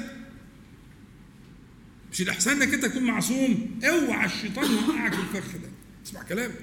مش 2.18 2.22
الإحسان 2.22 2.62
إنك 2.62 2.74
أنت 2.74 2.84
تكون 2.84 3.02
معصوم. 3.02 3.80
أوعى 3.84 4.26
الشيطان 4.26 4.70
يوقعك 4.70 5.12
الفخ 5.12 5.52
ده. 5.56 5.68
اسمع 6.06 6.22
كلامي 6.22 6.54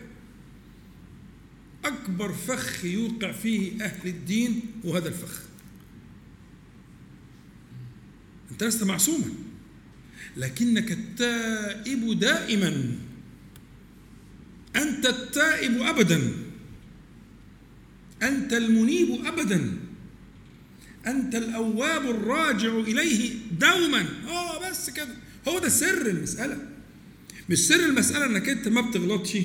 أكبر 1.86 2.34
فخ 2.34 2.86
يوقع 2.86 3.32
فيه 3.32 3.84
أهل 3.84 4.08
الدين 4.08 4.62
وهذا 4.84 5.08
الفخ. 5.08 5.42
أنت 8.52 8.64
لست 8.64 8.84
معصوما. 8.84 9.34
لكنك 10.38 10.92
التائب 10.92 12.20
دائما. 12.20 12.96
أنت 14.76 15.06
التائب 15.06 15.82
أبدا. 15.82 16.34
أنت 18.24 18.54
المنيب 18.54 19.26
أبدا. 19.26 19.78
أنت 21.08 21.36
الأواب 21.36 22.10
الراجع 22.10 22.80
إليه 22.80 23.36
دوما. 23.60 24.06
آه 24.28 24.70
بس 24.70 24.90
كده. 24.90 25.25
هو 25.48 25.60
ده 25.60 25.70
سر 25.70 26.08
المسألة. 26.08 26.68
مش 27.50 27.58
سر 27.68 27.86
المسألة 27.86 28.26
إنك 28.26 28.50
أنت 28.50 28.68
ما 28.68 28.82
بتغلطش. 28.82 29.38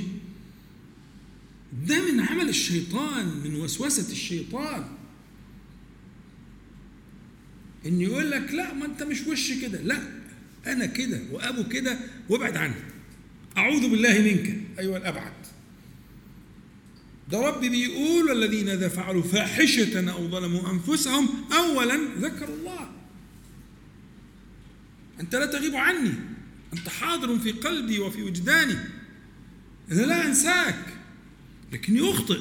ده 1.87 2.13
من 2.13 2.21
عمل 2.21 2.49
الشيطان 2.49 3.27
من 3.45 3.55
وسوسة 3.55 4.13
الشيطان. 4.13 4.85
إن 7.87 8.01
يقول 8.01 8.31
لك 8.31 8.53
لا 8.53 8.75
ما 8.75 8.87
أنت 8.87 9.03
مش 9.03 9.27
وش 9.27 9.53
كده. 9.53 9.81
لا 9.83 9.99
أنا 10.67 10.87
كده 10.87 11.21
وأبو 11.33 11.69
كده 11.69 11.99
وابعد 12.29 12.57
عني 12.57 12.75
أعوذ 13.57 13.91
بالله 13.91 14.19
منك 14.19 14.61
أيها 14.79 14.97
الأبعد. 14.97 15.33
ده 17.31 17.41
ربي 17.41 17.69
بيقول 17.69 18.31
الذين 18.31 18.69
إذا 18.69 18.89
فعلوا 18.89 19.23
فاحشة 19.23 20.11
أو 20.11 20.29
ظلموا 20.31 20.71
أنفسهم 20.71 21.29
أولا 21.53 21.99
ذكروا 22.19 22.57
الله. 22.57 22.91
أنت 25.21 25.35
لا 25.35 25.47
تغيب 25.47 25.75
عني. 25.75 26.13
أنت 26.73 26.89
حاضر 26.89 27.39
في 27.39 27.53
قلبي 27.53 27.99
وفي 27.99 28.23
وجداني. 28.23 28.77
أنا 29.93 30.03
لا 30.03 30.27
أنساك 30.27 30.87
لكني 31.73 32.11
أخطئ. 32.11 32.41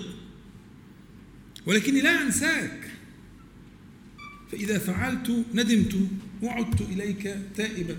ولكني 1.66 2.02
لا 2.02 2.22
أنساك. 2.22 2.92
فإذا 4.52 4.80
فعلت 4.80 5.46
ندمت 5.54 5.96
وعدت 6.42 6.82
إليك 6.82 7.38
تائبا. 7.56 7.98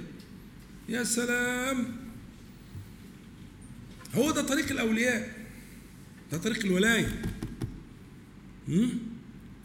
يا 0.89 1.05
سلام. 1.05 1.97
هو 4.15 4.31
ده 4.31 4.43
طريق 4.43 4.71
الأولياء. 4.71 5.47
ده 6.33 6.39
طريق 6.39 6.65
الولاية. 6.65 7.23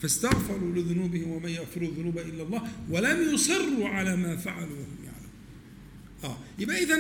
فاستغفروا 0.02 0.76
لذنوبهم 0.76 1.30
ومن 1.30 1.50
يغفر 1.50 1.82
الذنوب 1.82 2.18
إلا 2.18 2.44
الله 2.44 2.72
ولم 2.90 3.34
يصروا 3.34 3.90
على 3.90 4.16
ما 4.16 4.36
فعلوا. 4.36 4.78
وهم 4.78 5.05
آه. 6.24 6.38
يبقى 6.60 6.84
إذا 6.84 7.00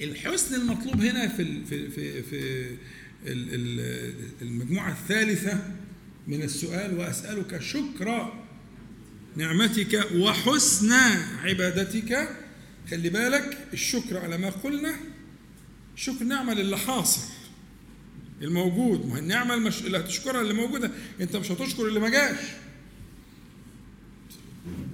الحسن 0.00 0.54
المطلوب 0.54 1.00
هنا 1.00 1.28
في 1.28 1.64
في 1.64 1.90
في, 1.90 2.22
في 2.22 2.66
المجموعة 4.42 4.90
الثالثة 4.92 5.64
من 6.26 6.42
السؤال 6.42 6.98
وأسألك 6.98 7.60
شكر 7.62 8.32
نعمتك 9.36 10.06
وحسن 10.14 10.92
عبادتك. 11.44 12.28
خلي 12.90 13.08
بالك 13.10 13.58
الشكر 13.72 14.18
على 14.18 14.38
ما 14.38 14.50
قلنا 14.50 14.94
شكر 15.96 16.24
نعمة 16.24 16.54
للي 16.54 16.78
حاصل 16.78 17.20
الموجود. 18.42 19.06
ما 19.06 19.18
النعمة 19.18 19.54
المش... 19.54 19.82
اللي 19.82 19.98
هتشكرها 19.98 20.40
اللي 20.40 20.54
موجودة 20.54 20.90
أنت 21.20 21.36
مش 21.36 21.50
هتشكر 21.52 21.88
اللي 21.88 22.00
ما 22.00 22.08
جاش. 22.08 22.38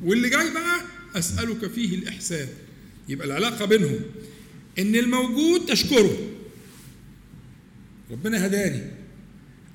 واللي 0.05 0.29
جاي 0.29 0.51
بقى 0.51 0.81
أسألك 1.19 1.71
فيه 1.71 1.95
الإحسان. 1.95 2.49
يبقى 3.09 3.27
العلاقة 3.27 3.65
بينهم 3.65 4.01
إن 4.79 4.97
الموجود 4.97 5.67
تشكره 5.67 6.19
ربنا 8.11 8.47
هداني. 8.47 8.83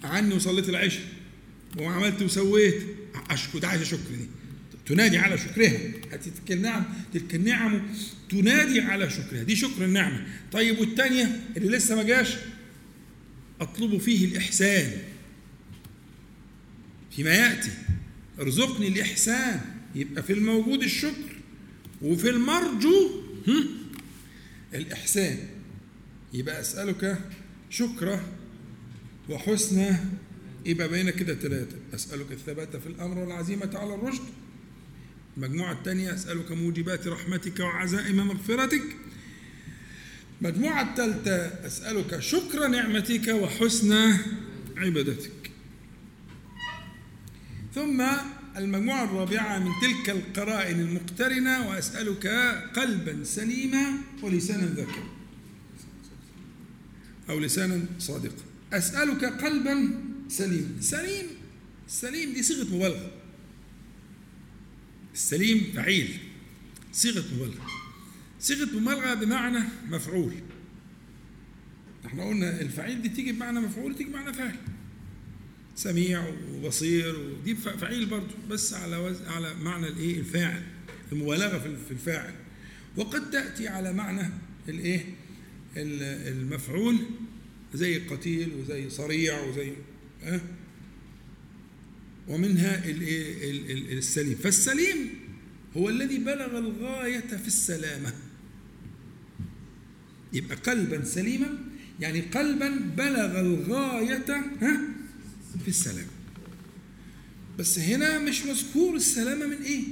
عني 0.04 0.34
وصليت 0.36 0.70
العشاء. 0.70 1.06
وعملت 1.78 2.22
وسويت. 2.22 2.82
أشكر 3.30 3.60
ده 3.60 3.68
عايز 3.68 3.84
شكر 3.84 4.10
دي. 4.18 4.28
تنادي 4.86 5.18
على 5.18 5.38
شكرها. 5.38 5.78
تلك 6.18 6.52
النعم 6.52 6.84
تلك 7.14 7.36
النعم. 7.36 7.82
تنادي 8.30 8.82
على 8.82 9.10
شكرها. 9.10 9.44
دي 9.44 9.56
شكر 9.56 9.86
النعمة. 9.86 10.28
طيب 10.52 10.80
والتانية 10.80 11.40
اللي 11.58 11.78
لسه 11.78 11.96
ما 11.96 12.04
جاش؟ 12.04 12.36
أطلب 13.62 13.98
فيه 13.98 14.26
الإحسان. 14.26 14.92
فيما 17.16 17.30
يأتي. 17.30 17.72
ارزقني 18.40 18.88
الإحسان. 18.88 19.81
يبقى 19.96 20.24
في 20.24 20.34
الموجود 20.34 20.84
الشكر 20.84 21.36
وفي 22.02 22.30
المرجو 22.30 23.10
الإحسان. 24.74 25.38
يبقى 26.34 26.60
أسألك 26.62 27.20
شكرا 27.70 28.22
وحسن 29.30 29.96
يبقى 30.66 30.90
بين 30.90 31.10
كده 31.10 31.36
ثلاثة 31.36 31.76
أسألك 31.94 32.32
الثبات 32.32 32.76
في 32.76 32.88
الأمر 32.88 33.18
والعزيمة 33.18 33.72
على 33.74 33.96
الرشد. 33.96 34.24
المجموعة 35.38 35.72
الثانية 35.74 36.14
أسألك 36.14 36.52
موجبات 36.52 37.08
رحمتك 37.08 37.60
وعزائم 37.60 38.16
مغفرتك. 38.28 38.84
المجموعة 40.42 40.90
الثالثة 40.90 41.36
أسألك 41.68 42.20
شكر 42.20 42.68
نعمتك 42.68 43.28
وحسن 43.28 44.18
عبادتك. 44.78 45.52
ثم 47.76 48.08
المجموعة 48.58 49.04
الرابعة 49.04 49.60
من 49.60 49.72
تلك 49.82 50.10
القرائن 50.10 50.80
المقترنة 50.80 51.70
وأسألك 51.70 52.28
قلبا 52.76 53.24
سليما 53.24 53.94
ولسانا 54.22 54.66
ذكيا 54.66 55.04
أو 57.30 57.40
لسانا 57.40 57.86
صادقا. 58.00 58.44
أسألك 58.74 59.26
قلبا 59.26 60.04
سليما 60.28 60.82
سليم 60.82 61.28
السليم 61.88 62.34
دي 62.34 62.44
صيغة 62.44 62.76
مبالغة. 62.76 63.12
السليم 65.14 65.72
فعيل. 65.76 66.18
صيغة 66.94 67.24
مبالغة. 67.36 67.68
صيغة 68.40 68.80
مبالغة 68.80 69.14
بمعنى 69.14 69.60
مفعول. 69.90 70.34
إحنا 72.06 72.24
قلنا 72.24 72.62
الفعيل 72.62 73.02
دي 73.02 73.10
تيجي 73.10 73.32
بمعنى 73.32 73.60
مفعول 73.60 73.96
تيجي 73.96 74.10
بمعنى 74.10 74.34
فاعل. 74.34 74.56
سميع 75.76 76.34
وبصير 76.54 77.20
ودي 77.20 77.56
فعيل 77.56 78.06
برضه 78.06 78.34
بس 78.50 78.74
على 78.74 78.98
وز... 78.98 79.22
على 79.22 79.54
معنى 79.56 79.88
الايه 79.88 80.20
الفاعل 80.20 80.64
المبالغة 81.12 81.60
في 81.88 81.92
الفاعل. 81.92 82.34
وقد 82.98 83.32
تأتي 83.32 83.68
على 83.68 83.94
معنى 83.94 84.30
الايه 84.70 85.06
المفعول 85.78 86.98
زي 87.74 88.00
قتيل 88.00 88.52
وزي 88.54 88.90
صريع 88.90 89.42
وزي 89.42 89.72
أه؟ 90.24 90.42
ومنها 92.28 92.84
السليم. 92.86 94.36
فالسليم 94.36 95.10
هو 95.78 95.90
الذي 95.90 96.18
بلغ 96.18 96.58
الغاية 96.58 97.20
في 97.28 97.48
السلامة. 97.48 98.14
يبقى 100.34 100.56
قلبا 100.56 101.04
سليما 101.04 101.58
يعني 102.00 102.22
قلبا 102.22 102.70
بلغ 102.98 103.40
الغاية 103.40 104.26
ها؟ 104.62 104.82
في 105.60 105.68
السلام. 105.68 106.08
بس 107.60 107.80
هنا 107.80 108.20
مش 108.20 108.44
مذكور 108.44 108.96
السلامة 108.96 109.46
من 109.46 109.62
إيه؟ 109.64 109.84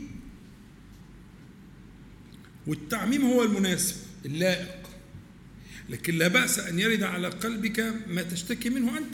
والتعميم 2.67 3.21
هو 3.21 3.43
المناسب 3.43 3.95
اللائق. 4.25 4.89
لكن 5.89 6.15
لا 6.15 6.27
بأس 6.27 6.59
أن 6.59 6.79
يرد 6.79 7.03
على 7.03 7.27
قلبك 7.27 7.93
ما 8.07 8.21
تشتكي 8.21 8.69
منه 8.69 8.97
أنت. 8.97 9.13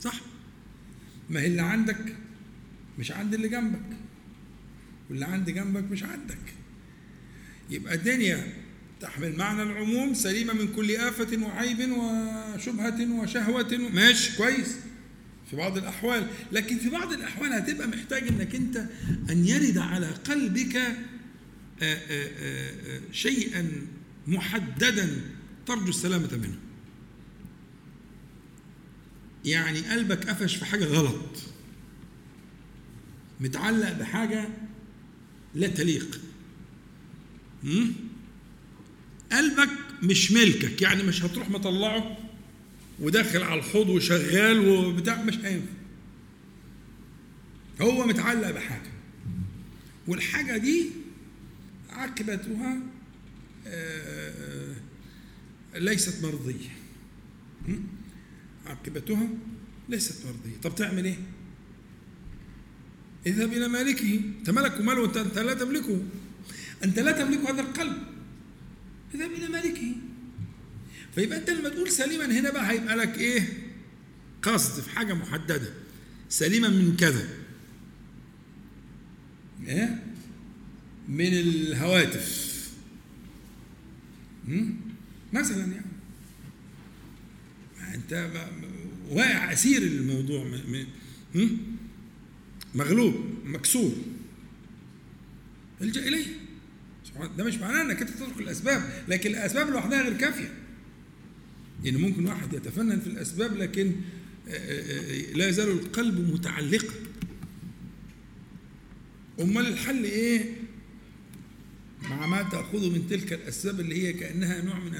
صح؟ 0.00 0.20
ما 1.30 1.40
هي 1.40 1.46
اللي 1.46 1.62
عندك 1.62 2.16
مش 2.98 3.12
عند 3.12 3.34
اللي 3.34 3.48
جنبك 3.48 3.96
واللي 5.10 5.24
عند 5.24 5.50
جنبك 5.50 5.90
مش 5.90 6.02
عندك. 6.02 6.54
يبقى 7.70 7.94
الدنيا 7.94 8.52
تحمل 9.00 9.36
معنى 9.36 9.62
العموم 9.62 10.14
سليمة 10.14 10.52
من 10.52 10.72
كل 10.72 10.96
آفة 10.96 11.38
وعيب 11.42 11.92
وشبهة 11.92 13.12
وشهوة. 13.20 13.90
ماشي 13.94 14.36
كويس. 14.36 14.76
في 15.54 15.60
بعض 15.60 15.78
الأحوال. 15.78 16.26
لكن 16.52 16.78
في 16.78 16.90
بعض 16.90 17.12
الأحوال 17.12 17.52
هتبقى 17.52 17.88
محتاج 17.88 18.28
أنك 18.28 18.54
أنت 18.54 18.76
أن 19.30 19.46
يرد 19.46 19.78
على 19.78 20.06
قلبك 20.06 20.76
آآ 20.76 20.94
آآ 21.82 21.96
آآ 22.10 23.00
شيئا 23.12 23.70
محددا 24.26 25.20
ترجو 25.66 25.88
السلامة 25.88 26.36
منه. 26.36 26.58
يعني 29.44 29.80
قلبك 29.80 30.28
قفش 30.28 30.56
في 30.56 30.64
حاجة 30.64 30.84
غلط. 30.84 31.38
متعلق 33.40 33.92
بحاجة 33.92 34.48
لا 35.54 35.68
تليق? 35.68 36.20
قلبك 39.32 39.70
مش 40.02 40.32
ملكك 40.32 40.82
يعني 40.82 41.02
مش 41.02 41.22
هتروح 41.24 41.50
مطلعه 41.50 42.18
وداخل 43.00 43.42
على 43.42 43.60
الحوض 43.60 43.88
وشغال 43.88 44.68
وبتاع 44.68 45.22
مش 45.22 45.38
هينفع. 45.38 45.72
هو 47.80 48.06
متعلق 48.06 48.50
بحاجة. 48.50 48.90
والحاجة 50.08 50.56
دي 50.56 50.86
عاقبتها 51.90 52.78
آه، 53.66 54.74
ليست 55.74 56.22
مرضية. 56.24 56.68
م? 57.68 57.74
عاقبتها 58.66 59.28
ليست 59.88 60.26
مرضية. 60.26 60.60
طب 60.62 60.74
تعمل 60.74 61.04
إيه؟ 61.04 61.16
اذهب 63.26 63.52
إلى 63.52 63.68
مالكه. 63.68 64.20
أنت 64.38 64.50
ملك 64.50 64.80
وماله؟ 64.80 65.00
وأنت 65.00 65.16
أنت 65.16 65.38
لا 65.38 65.54
تملكه. 65.54 66.02
أنت 66.84 66.98
لا 66.98 67.12
تملك 67.12 67.38
هذا 67.50 67.60
القلب. 67.60 67.96
اذهب 69.14 69.30
إلى 69.30 69.48
مالكه. 69.48 69.94
فيبقى 71.14 71.38
انت 71.38 71.50
لما 71.50 71.68
تقول 71.68 71.90
سليما 71.90 72.24
هنا 72.24 72.50
بقى 72.50 72.70
هيبقى 72.70 72.96
لك 72.96 73.18
إيه؟ 73.18 73.48
قصد 74.42 74.82
في 74.82 74.90
حاجة 74.90 75.12
محددة. 75.14 75.72
سليما 76.28 76.68
من 76.68 76.96
كذا. 76.96 77.28
إيه 79.68 80.04
من 81.08 81.26
الهواتف? 81.32 82.54
مثلا 85.32 85.72
يعني. 85.72 85.86
انت 87.94 88.30
واقع 89.10 89.52
أسير 89.52 89.82
الموضوع 89.82 90.60
مغلوب 92.74 93.14
مكسور. 93.44 93.92
الجا 95.80 96.08
إليه. 96.08 96.26
ده 97.38 97.44
مش 97.44 97.54
معناه 97.54 97.82
إنك 97.82 98.00
أنت 98.00 98.10
تترك 98.10 98.38
الأسباب 98.38 98.82
لكن 99.08 99.30
الأسباب 99.30 99.68
لوحدها 99.70 100.02
غير 100.02 100.16
كافية. 100.18 100.52
يعني 101.84 101.98
ممكن 101.98 102.26
واحد 102.26 102.52
يتفنن 102.54 103.00
في 103.00 103.06
الأسباب 103.06 103.56
لكن 103.56 103.92
آه، 104.48 104.50
آه، 104.52 105.30
آه، 105.32 105.32
لا 105.36 105.48
يزال 105.48 105.68
القلب 105.68 106.32
متعلقا. 106.34 106.94
أمال 109.40 109.66
الحل 109.66 110.04
إيه؟ 110.04 110.44
مع 112.02 112.26
ما 112.26 112.42
تأخذه 112.42 112.90
من 112.90 113.06
تلك 113.10 113.32
الأسباب 113.32 113.80
اللي 113.80 114.06
هي 114.06 114.12
كأنها 114.12 114.62
نوع 114.62 114.78
من 114.78 114.94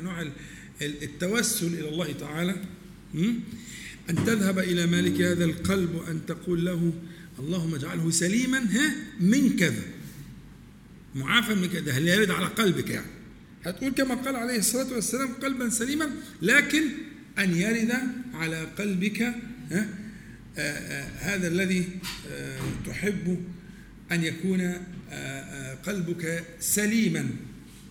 ال- 0.82 1.02
التوسل 1.02 1.66
إلى 1.66 1.88
الله 1.88 2.12
تعالى? 2.12 2.56
أن 4.10 4.16
تذهب 4.26 4.58
إلى 4.58 4.86
مالك 4.86 5.20
هذا 5.20 5.44
القلب 5.44 5.94
وأن 5.94 6.26
تقول 6.26 6.64
له 6.64 6.92
اللهم 7.38 7.74
اجعله 7.74 8.10
سليما 8.10 8.58
ها 8.58 8.94
من 9.20 9.56
كذا. 9.56 9.82
معافى 11.14 11.54
من 11.54 11.66
كذا 11.68 11.92
هل 11.92 12.08
يرد 12.08 12.30
على 12.30 12.46
قلبك 12.46 12.90
يعني؟ 12.90 13.06
هتقول 13.64 13.92
كما 13.92 14.14
قال 14.14 14.36
عليه 14.36 14.58
الصلاة 14.58 14.94
والسلام 14.94 15.32
قلبا 15.34 15.68
سليما 15.68 16.10
لكن 16.42 16.82
أن 17.38 17.56
يرد 17.56 17.92
على 18.34 18.64
قلبك 18.64 19.22
آه، 19.22 19.86
آه، 20.58 21.02
هذا 21.02 21.48
الذي 21.48 21.88
آه، 22.30 22.60
تحب 22.86 23.44
أن 24.12 24.24
يكون 24.24 24.72
قلبك 25.86 26.44
سليما 26.60 27.30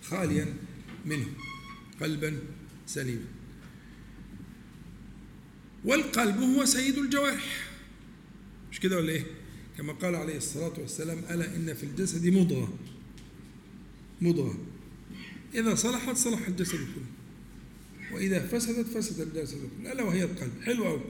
خاليا 0.02 0.46
منه 1.06 1.26
قلبا 2.00 2.38
سليما. 2.86 3.24
والقلب 5.84 6.38
هو 6.38 6.64
سيد 6.64 6.98
الجوارح. 6.98 7.68
مش 8.72 8.80
كده 8.80 8.96
ولا 8.96 9.12
إيه؟ 9.12 9.24
كما 9.78 9.92
قال 9.92 10.14
عليه 10.14 10.36
الصلاة 10.36 10.72
والسلام 10.80 11.18
ألا 11.30 11.56
إن 11.56 11.74
في 11.74 11.84
الجسد 11.84 12.26
مضغة. 12.26 12.78
مضغة. 14.20 14.58
إذا 15.54 15.74
صلحت 15.74 16.16
صلح 16.16 16.46
الجسد 16.48 16.72
كله. 16.74 17.04
وإذا 18.12 18.46
فسدت 18.46 18.86
فسد 18.98 19.20
الجسد 19.20 19.58
كله. 19.80 19.92
ألا 19.92 20.02
وهي 20.02 20.24
القلب. 20.24 20.52
حلو 20.64 20.86
أوي. 20.86 21.00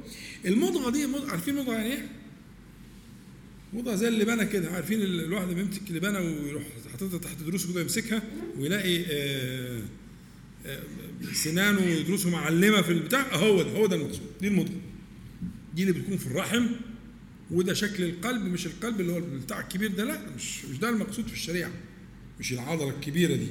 المضغة 0.44 0.90
دي 0.90 1.06
مضغة 1.06 1.30
عارفين 1.30 1.54
مضغة 1.56 1.72
يعني 1.72 1.92
إيه؟ 1.92 2.08
مضغة 3.72 3.94
زي 3.94 4.08
اللبانة 4.08 4.44
كده. 4.44 4.70
عارفين 4.70 5.02
ال- 5.02 5.24
الواحد 5.24 5.48
لما 5.50 5.60
يمسك 5.60 5.90
لبانة 5.90 6.18
ويروح 6.20 6.62
حاططها 6.92 7.18
تحت 7.18 7.36
دروسه 7.42 7.72
كده 7.72 7.80
يمسكها 7.80 8.22
ويلاقي 8.58 9.04
آه، 9.06 9.82
آه، 10.66 10.82
سنانه 11.32 11.80
ودروسه 12.00 12.30
معلمة 12.30 12.82
في 12.82 12.92
البتاع. 12.92 13.34
هو 13.36 13.62
ده 13.62 13.70
هو 13.70 13.86
ده 13.86 13.96
المقصود. 13.96 14.26
دي 14.40 14.48
المضغة 14.48 14.80
دي 15.74 15.82
اللي 15.82 15.92
بتكون 15.92 16.16
في 16.16 16.26
الرحم. 16.26 16.66
وده 17.50 17.74
شكل 17.74 18.04
القلب 18.04 18.42
مش 18.42 18.66
القلب 18.66 19.00
اللي 19.00 19.12
هو 19.12 19.20
بتاع 19.20 19.60
الكبير 19.60 19.90
ده. 19.90 20.04
لا 20.04 20.20
مش 20.36 20.64
مش 20.64 20.78
ده 20.78 20.88
المقصود 20.88 21.26
في 21.26 21.32
الشريعة. 21.32 21.70
مش 22.40 22.52
العضلة 22.52 22.90
الكبيرة 22.90 23.34
دي. 23.36 23.46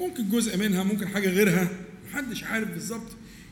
ممكن 0.00 0.28
جزء 0.30 0.56
منها 0.56 0.82
ممكن 0.84 1.08
حاجة 1.08 1.28
غيرها 1.28 1.68
محدش 2.10 2.44
عارف 2.44 2.68
بالظبط. 2.70 3.08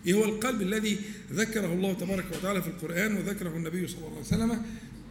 إيه 0.07 0.15
هو 0.15 0.25
القلب 0.25 0.63
الذي 0.63 0.99
ذكره 1.33 1.73
الله 1.73 1.93
تبارك 1.93 2.25
وتعالى 2.33 2.63
في 2.63 2.69
القرآن 2.69 3.17
وذكره 3.17 3.57
النبي 3.57 3.87
صلى 3.89 3.99
الله 3.99 4.11
عليه 4.11 4.21
وسلم؟ 4.21 4.63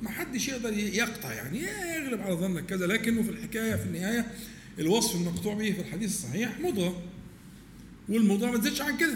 ما 0.02 0.10
حدش 0.10 0.48
يقدر 0.48 0.74
يقطع 0.74 1.34
يعني 1.34 1.60
يغلب 1.96 2.22
على 2.22 2.34
ظنك 2.34 2.66
كذا. 2.66 2.88
لكنه 2.88 3.24
في 3.24 3.30
الحكاية 3.30 3.76
في 3.76 3.84
النهاية 3.86 4.32
الوصف 4.80 5.16
المقطوع 5.16 5.54
به 5.54 5.72
في 5.72 5.80
الحديث 5.82 6.10
الصحيح 6.10 6.60
مضغة. 6.60 7.04
والمضغة 8.10 8.52
ما 8.52 8.58
تزيدش 8.58 8.82
عن 8.82 8.98
كده. 8.98 9.16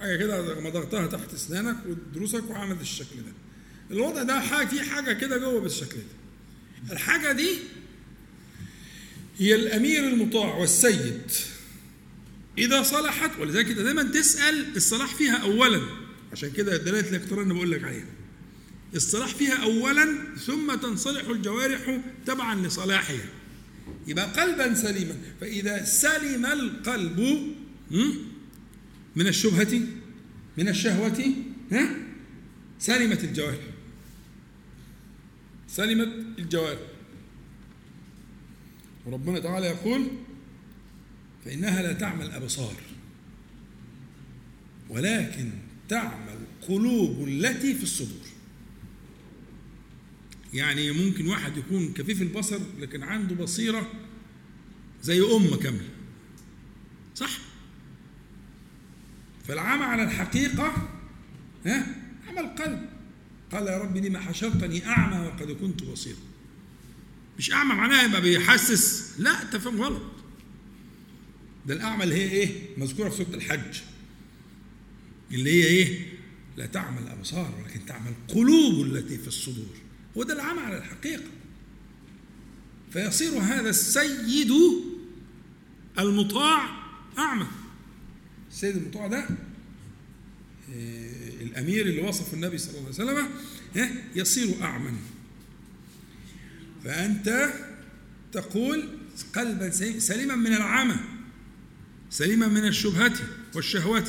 حاجة 0.00 0.16
كده 0.16 0.60
مضغتها 0.60 1.06
تحت 1.06 1.34
أسنانك 1.34 1.76
ودروسك 1.88 2.50
وعملت 2.50 2.80
الشكل 2.80 3.16
ده. 3.16 3.32
الوضع 3.90 4.22
ده 4.22 4.40
حاجة 4.40 4.66
في 4.66 4.82
حاجة 4.82 5.12
كده 5.12 5.38
جوه 5.38 5.60
بالشكل 5.60 5.96
ده. 5.96 6.92
الحاجة 6.92 7.32
دي 7.32 7.48
هي 9.38 9.54
الأمير 9.54 10.08
المطاع 10.08 10.54
والسيد. 10.54 11.30
إذا 12.58 12.82
صلحت 12.82 13.30
ولذلك 13.40 13.68
أنت 13.68 13.78
دايما 13.78 14.02
تسأل 14.02 14.76
الصلاح 14.76 15.14
فيها 15.14 15.36
اولا. 15.36 15.80
عشان 16.32 16.50
كده 16.50 16.76
دلالة 16.76 17.10
الإقتران 17.10 17.48
بقول 17.48 17.70
لك 17.70 17.84
عليها. 17.84 18.06
الصلاح 18.94 19.34
فيها 19.34 19.62
اولا 19.62 20.18
ثم 20.46 20.74
تنصلح 20.74 21.28
الجوارح 21.28 22.00
تبعا 22.26 22.66
لصلاحها. 22.66 23.24
يبقى 24.06 24.24
قلبا 24.24 24.74
سليما. 24.74 25.14
فإذا 25.40 25.84
سلم 25.84 26.46
القلب? 26.46 27.20
من 29.16 29.26
الشبهة؟ 29.26 29.80
من 30.58 30.68
الشهوة؟ 30.68 31.34
ها؟ 31.72 31.96
سلمت 32.78 33.24
الجوارح. 33.24 33.60
سلمت 35.68 36.08
الجوارح. 36.38 36.78
وربنا 39.06 39.38
تعالى 39.38 39.66
يقول 39.66 40.06
فإنها 41.44 41.82
لا 41.82 41.92
تعمى 41.92 42.24
الأبصار 42.24 42.76
ولكن 44.88 45.50
تعمى 45.88 46.32
القلوب 46.32 47.28
التي 47.28 47.74
في 47.74 47.82
الصدور. 47.82 48.26
يعني 50.54 50.90
ممكن 50.90 51.26
واحد 51.26 51.56
يكون 51.56 51.92
كفيف 51.92 52.22
البصر 52.22 52.60
لكن 52.78 53.02
عنده 53.02 53.34
بصيرة 53.34 53.92
زي 55.02 55.20
أمة 55.20 55.56
كاملة 55.56 55.88
صح؟ 57.14 57.38
فالعمى 59.48 59.84
على 59.84 60.02
الحقيقة 60.02 60.88
ها؟ 61.66 61.86
عمى 62.28 62.40
القلب. 62.40 62.88
قال 63.52 63.66
يا 63.66 63.78
رب 63.78 63.96
لما 63.96 64.18
حشرتني 64.20 64.86
أعمى 64.86 65.26
وقد 65.26 65.50
كنت 65.50 65.82
بصيرا. 65.82 66.25
مش 67.38 67.52
أعمى 67.52 67.74
معناها 67.74 68.04
يبقى 68.04 68.20
بيحسس. 68.22 69.14
لا 69.18 69.42
أنت 69.42 69.56
فاهم 69.56 69.82
غلط. 69.82 70.02
ده 71.66 71.74
الأعمى 71.74 72.04
اللي 72.04 72.14
هي 72.14 72.30
إيه؟ 72.30 72.50
مذكورة 72.78 73.08
في 73.08 73.16
سورة 73.16 73.34
الحج. 73.36 73.80
اللي 75.30 75.50
هي 75.52 75.66
إيه؟ 75.66 76.06
لا 76.56 76.66
تعمل 76.66 77.02
الأبصار 77.02 77.54
ولكن 77.62 77.86
تعمل 77.86 78.12
القلوب 78.28 78.86
التي 78.86 79.18
في 79.18 79.28
الصدور. 79.28 79.76
هو 80.16 80.22
ده 80.22 80.34
العمى 80.34 80.60
على 80.60 80.78
الحقيقة. 80.78 81.24
فيصير 82.92 83.38
هذا 83.38 83.70
السيد 83.70 84.52
المطاع 85.98 86.86
أعمى. 87.18 87.46
السيد 88.50 88.76
المطاع 88.76 89.06
ده 89.06 89.28
آه، 90.74 91.42
الأمير 91.42 91.86
اللي 91.86 92.02
وصف 92.02 92.34
النبي 92.34 92.58
صلى 92.58 92.70
الله 92.70 92.82
عليه 92.82 92.88
وسلم 92.88 93.28
ها، 93.76 93.90
يصير 94.14 94.62
أعمى. 94.62 94.90
فأنت 96.86 97.50
تقول 98.32 98.88
قلبا 99.34 99.70
سليم- 99.70 99.98
سليما 99.98 100.34
من 100.36 100.52
العمى 100.52 100.96
سليما 102.10 102.46
من 102.48 102.66
الشبهة 102.66 103.12
والشهوات 103.54 104.08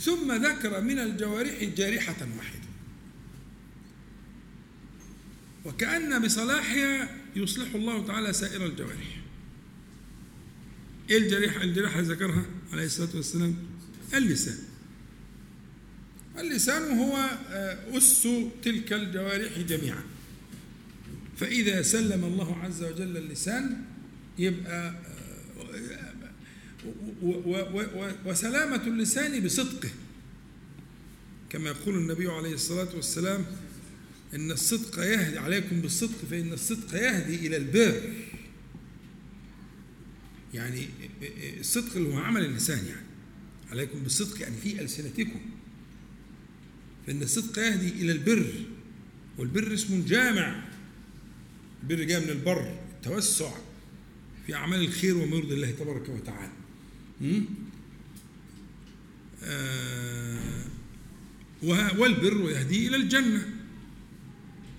ثم 0.00 0.32
ذكر 0.46 0.80
من 0.80 0.98
الجوارح 0.98 1.64
جارحة 1.64 2.16
واحدة. 2.38 2.62
وكأن 5.64 6.22
بصلاحها 6.22 7.08
يصلح 7.36 7.74
الله 7.74 8.06
تعالى 8.06 8.32
سائر 8.32 8.66
الجوارح. 8.66 9.20
إيه 11.10 11.18
الجريحة 11.18 11.62
الجريحة 11.62 12.00
اللي 12.00 12.14
ذكرها 12.14 12.44
عليه 12.72 12.84
الصلاة 12.84 13.16
والسلام؟ 13.16 13.56
اللسان. 14.14 14.58
اللسان 16.38 16.98
هو 16.98 17.16
آه، 17.50 17.98
أس 17.98 18.28
تلك 18.62 18.92
الجوارح 18.92 19.58
جميعا. 19.58 20.02
فإذا 21.36 21.82
سلم 21.82 22.24
الله 22.24 22.58
عز 22.58 22.82
وجل 22.82 23.16
اللسان 23.16 23.84
يبقى 24.38 24.88
آه، 24.88 25.12
وسلامة 28.26 28.86
اللسان 28.86 29.44
بصدقه. 29.44 29.90
كما 31.50 31.70
يقول 31.70 31.98
النبي 31.98 32.28
عليه 32.28 32.54
الصلاة 32.54 32.96
والسلام 32.96 33.46
إن 34.34 34.50
الصدق 34.50 34.98
يهدي 34.98 35.38
عليكم 35.38 35.80
بالصدق 35.80 36.18
فإن 36.30 36.52
الصدق 36.52 36.94
يهدي 36.94 37.46
إلى 37.46 37.56
البر. 37.56 38.00
يعني 40.54 40.86
الصدق 41.60 41.96
اللي 41.96 42.08
هو 42.08 42.18
عمل 42.18 42.44
اللسان 42.44 42.86
يعني. 42.86 43.06
عليكم 43.70 43.98
بالصدق 43.98 44.42
يعني 44.42 44.56
في 44.56 44.80
ألسنتكم. 44.80 45.40
فإن 47.06 47.22
الصدق 47.22 47.58
يهدي 47.58 47.88
إلى 47.88 48.12
البر 48.12 48.52
والبر 49.38 49.74
اسم 49.74 50.04
جامع. 50.04 50.71
البر 51.82 52.02
جاء 52.02 52.20
من 52.20 52.30
البر 52.30 52.78
التوسع 52.96 53.50
في 54.46 54.54
أعمال 54.54 54.80
الخير 54.80 55.16
وما 55.16 55.36
يرضي 55.36 55.54
الله 55.54 55.70
تبارك 55.70 56.08
وتعالى? 56.08 56.52
آه 59.44 60.62
والبر 61.98 62.50
يهدي 62.50 62.88
إلى 62.88 62.96
الجنة. 62.96 63.48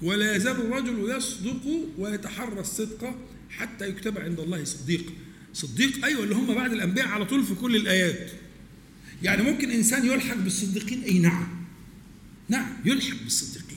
ولا 0.02 0.36
يزال 0.36 0.56
الرجل 0.56 1.16
يصدق 1.18 1.90
ويتحرى 1.98 2.60
الصدق 2.60 3.16
حتى 3.50 3.90
يكتب 3.90 4.18
عند 4.18 4.40
الله 4.40 4.64
صديق. 4.64 5.14
صديق 5.54 6.06
أيوة 6.06 6.24
اللي 6.24 6.36
هم 6.36 6.56
بعد 6.56 6.72
الأنبياء 6.72 7.08
على 7.08 7.26
طول 7.26 7.44
في 7.44 7.56
كل 7.56 7.76
الآيات. 7.76 8.32
يعني 9.24 9.44
ممكن 9.44 9.72
إنسان 9.72 10.06
يلحق 10.06 10.36
بالصديقين 10.36 11.04
أي 11.04 11.20
نعم. 11.20 11.48
نعم 12.50 12.74
يلحق 12.86 13.24
بالصديقين. 13.24 13.73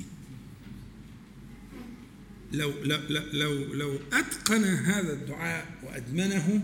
لو 2.57 2.73
لو 2.85 3.23
لو 3.33 3.75
لو, 3.75 3.99
أتقن 4.13 4.65
هذا 4.65 5.13
الدعاء 5.13 5.67
وأدمنه؟ 5.83 6.63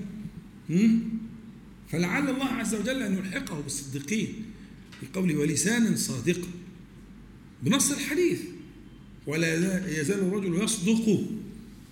فلعل 1.90 2.30
الله 2.30 2.44
عز 2.44 2.74
وجل 2.74 3.02
أن 3.02 3.18
يلحقه 3.18 3.60
بالصديقين 3.60 4.44
في 5.00 5.06
قوله 5.14 5.36
ولسان 5.36 5.96
صادقا 5.96 6.48
بنص 7.62 7.90
الحديث. 7.92 8.40
ولا 9.26 9.54
يزال 10.00 10.18
الرجل 10.18 10.64
يصدق 10.64 11.26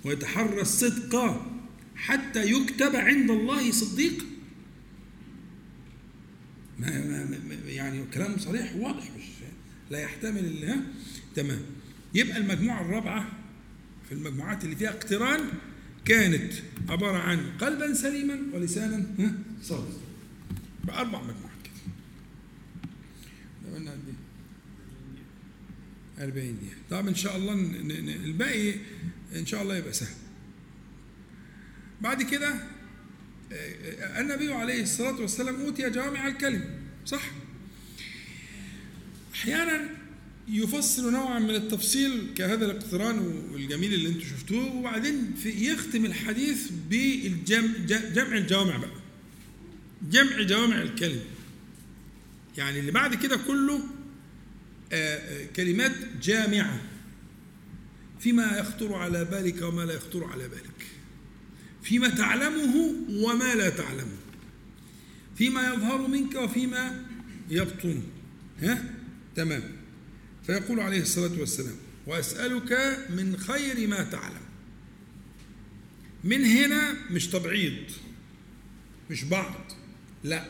ويتحرى 0.05 0.61
الصدق 0.61 1.47
حتى 1.97 2.51
يكتب 2.53 2.97
عند 2.97 3.31
الله 3.31 3.73
صديق. 3.73 4.25
ما 6.79 7.05
ما 7.05 7.39
يعني 7.67 8.05
كلام 8.15 8.39
صريح 8.39 8.77
واضح 8.77 9.11
لا 9.91 9.99
يحتمل 10.01 10.39
ال- 10.45 10.65
ها 10.65 10.83
تمام. 11.35 11.61
يبقى 12.15 12.37
المجموعة 12.37 12.81
الرابعة 12.81 13.33
في 14.11 14.17
المجموعات 14.17 14.65
اللي 14.65 14.77
فيها 14.77 14.91
اقتران 14.91 15.41
كانت 16.05 16.53
عبارة 16.89 17.19
عن 17.19 17.51
قلبا 17.61 17.95
سليما 17.95 18.39
ولسانا 18.53 19.07
صادقا 19.63 20.01
بقى 20.85 21.01
أربع 21.01 21.19
مجموعات 21.23 21.61
كده. 21.65 21.73
قلنا 23.75 23.91
قد 23.91 23.99
إيه؟ 26.19 26.25
40 26.25 26.57
دقيقة 26.57 26.77
طب 26.91 27.09
إن 27.09 27.15
شاء 27.15 27.37
الله 27.37 27.53
الباقي 28.25 28.75
إن 29.37 29.47
شاء 29.47 29.63
الله 29.63 29.77
يبقى 29.77 29.93
سهل. 29.93 30.15
بعد 32.01 32.23
كده 32.23 32.49
آه، 32.49 33.55
آه، 33.55 34.21
النبي 34.21 34.53
عليه 34.53 34.83
الصلاة 34.83 35.21
والسلام 35.21 35.61
أوتي 35.61 35.91
جوامع 35.91 36.27
الكلم 36.27 36.65
صح؟ 37.07 37.23
أحيانا 39.35 39.89
يفصل 40.53 41.13
نوعا 41.13 41.39
من 41.39 41.55
التفصيل 41.55 42.27
كهذا 42.37 42.67
الاقتران 42.67 43.19
والجميل 43.53 43.95
اللي 43.95 44.09
أنتم 44.09 44.21
شفتوه 44.21 44.77
وبعدين 44.77 45.35
يختم 45.45 46.05
الحديث 46.05 46.69
بجمع 46.91 48.37
الجوامع 48.37 48.77
بقى. 48.77 49.01
جمع 50.11 50.43
جوامع 50.43 50.83
الكلم 50.83 51.21
يعني 52.57 52.81
اللي 52.81 52.91
بعد 52.91 53.15
كده 53.15 53.37
كله 53.37 53.81
آه، 54.93 55.17
آه، 55.17 55.47
كلمات 55.57 55.93
جامعة. 56.23 56.81
فيما 58.21 58.59
يخطر 58.59 58.95
على 58.95 59.25
بالك 59.25 59.63
وما 59.63 59.83
لا 59.83 59.95
يخطر 59.95 60.25
على 60.25 60.49
بالك. 60.49 60.87
فيما 61.83 62.09
تعلمه 62.09 62.95
وما 63.11 63.55
لا 63.55 63.69
تعلمه. 63.71 64.17
فيما 65.37 65.75
يظهر 65.75 66.07
منك 66.07 66.35
وفيما 66.35 67.05
يبطن. 67.51 68.03
ها؟ 68.63 68.85
تمام. 69.37 69.80
فيقول 70.51 70.81
عليه 70.81 71.01
الصلاة 71.01 71.41
والسلام 71.41 71.77
وأسألك 72.07 72.99
من 73.11 73.37
خير 73.37 73.89
ما 73.89 74.03
تعلم. 74.03 74.43
من 76.25 76.45
هنا 76.45 76.97
مش 77.11 77.27
تبعيض 77.27 77.83
مش 79.11 79.25
بعض 79.25 79.73
لا. 80.25 80.45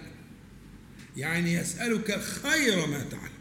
يعني 1.17 1.53
يسألك 1.53 2.21
خير 2.21 2.87
ما 2.87 3.05
تعلم. 3.05 3.33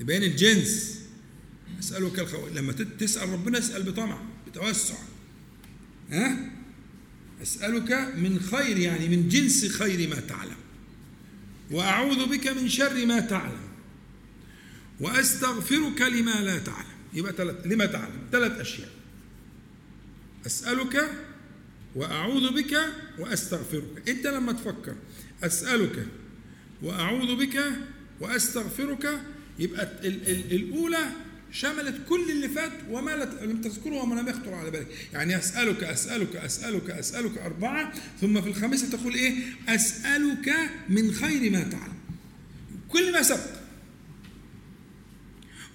يبين 0.00 0.22
الجنس. 0.22 1.00
أسألك 1.80 2.18
الخير 2.18 2.48
لما 2.54 2.72
تسأل 2.72 3.28
ربنا 3.28 3.58
اسأل 3.58 3.82
بطمع 3.82 4.22
بتوسع. 4.46 4.98
ها؟ 6.10 6.50
أسألك 7.42 7.92
من 8.16 8.40
خير 8.40 8.78
يعني 8.78 9.08
من 9.08 9.28
جنس 9.28 9.66
خير 9.66 10.08
ما 10.08 10.20
تعلم. 10.20 10.56
وأعوذ 11.70 12.26
بك 12.26 12.46
من 12.46 12.68
شر 12.68 13.06
ما 13.06 13.20
تعلم. 13.20 13.65
وأستغفرك 15.00 16.00
لما 16.02 16.30
لا 16.42 16.58
تعلم. 16.58 16.86
يبقى 17.14 17.32
ثلاث 17.32 17.56
لما 17.66 17.86
تعلم. 17.86 18.18
ثلاث 18.32 18.52
أشياء. 18.60 18.88
أسألك 20.46 21.10
وأعوذ 21.94 22.54
بك 22.62 22.78
وأستغفرك. 23.18 24.08
أنت 24.08 24.26
لما 24.26 24.52
تفكر 24.52 24.94
أسألك 25.44 26.06
وأعوذ 26.82 27.36
بك 27.36 27.62
وأستغفرك 28.20 29.20
يبقى 29.58 29.82
ال- 29.82 30.28
ال- 30.28 30.52
الأولى 30.52 31.04
شملت 31.52 31.96
كل 32.08 32.30
اللي 32.30 32.48
فات 32.48 32.72
وما 32.90 33.10
لم 33.42 33.60
تذكره 33.60 33.94
وما 33.94 34.20
لم 34.20 34.28
يخطر 34.28 34.54
على 34.54 34.70
بالك. 34.70 34.86
يعني 35.12 35.38
أسألك 35.38 35.84
أسألك 35.84 36.36
أسألك 36.36 36.90
أسألك 36.90 37.38
أربعة 37.38 37.92
ثم 38.20 38.40
في 38.42 38.48
الخامسة 38.48 38.90
تقول 38.90 39.14
إيه؟ 39.14 39.34
أسألك 39.68 40.54
من 40.88 41.12
خير 41.12 41.50
ما 41.50 41.62
تعلم. 41.62 41.96
كل 42.88 43.12
ما 43.12 43.22
سبق. 43.22 43.55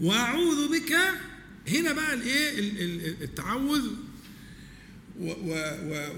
وأعوذ 0.02 0.72
بك. 0.72 0.93
هنا 1.68 1.93
بقى 1.93 2.14
الإيه؟ 2.14 2.60
ال- 2.60 2.82
ال- 2.82 3.24
التعوذ 3.24 3.88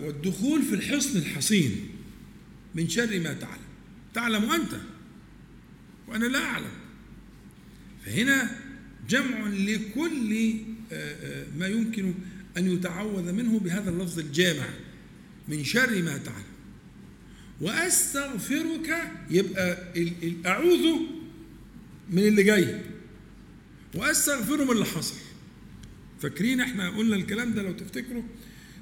والدخول 0.02 0.62
في 0.62 0.76
الحصن 0.76 1.18
الحصين 1.20 1.90
من 2.76 2.90
شر 2.90 3.20
ما 3.20 3.34
تعلم. 3.34 3.62
تعلم 4.14 4.52
أنت. 4.52 4.76
وأنا 6.08 6.26
لا 6.26 6.40
أعلم. 6.46 6.72
فهنا 8.06 8.60
جمع 9.10 9.48
لكل 9.48 10.54
آه، 10.92 11.16
آه، 11.42 11.46
ما 11.58 11.68
يمكن 11.68 12.14
أن 12.58 12.72
يتعوذ 12.74 13.32
منه 13.32 13.60
بهذا 13.60 13.90
اللفظ 13.90 14.20
الجامع. 14.20 14.70
من 15.48 15.64
شر 15.64 16.02
ما 16.02 16.18
تعلم. 16.18 16.44
وأستغفرك. 17.62 19.12
يبقى 19.32 19.78
أعوذ 20.46 20.96
من 22.10 22.20
اللي 22.28 22.44
جاي. 22.44 22.82
وأستغفره 23.94 24.64
من 24.64 24.72
اللي 24.72 24.86
حصل 24.86 25.16
فاكرين 26.22 26.62
إحنا 26.62 26.90
قلنا 26.90 27.16
الكلام 27.16 27.54
ده 27.54 27.62
لو 27.62 27.72
تفتكروا 27.72 28.24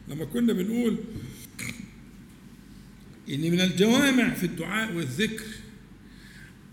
لما 0.08 0.26
كنا 0.26 0.54
بنقول 0.54 0.98
إن 3.30 3.42
من 3.42 3.62
الجوامع 3.62 4.34
في 4.34 4.46
الدعاء 4.46 4.94
والذكر 4.94 5.46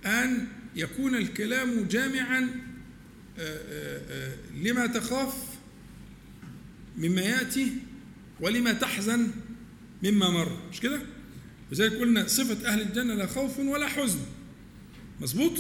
أن 0.07 0.47
يكون 0.77 1.15
الكلام 1.15 1.85
جامعا 1.89 2.41
آه، 3.39 3.61
آه، 3.69 4.01
آه، 4.11 4.37
لما 4.63 4.87
تخاف 4.87 5.35
مما 6.99 7.21
يأتي 7.21 7.73
ولما 8.41 8.73
تحزن 8.73 9.31
مما 10.03 10.31
مر 10.31 10.69
مش 10.73 10.81
كده؟ 10.81 11.01
لذلك 11.73 11.93
قلنا 11.93 12.27
صفة 12.27 12.69
أهل 12.69 12.81
الجنة 12.81 13.15
لا 13.15 13.27
خوف 13.27 13.59
ولا 13.59 13.87
حزن 13.87 14.19
مظبوط؟ 15.21 15.59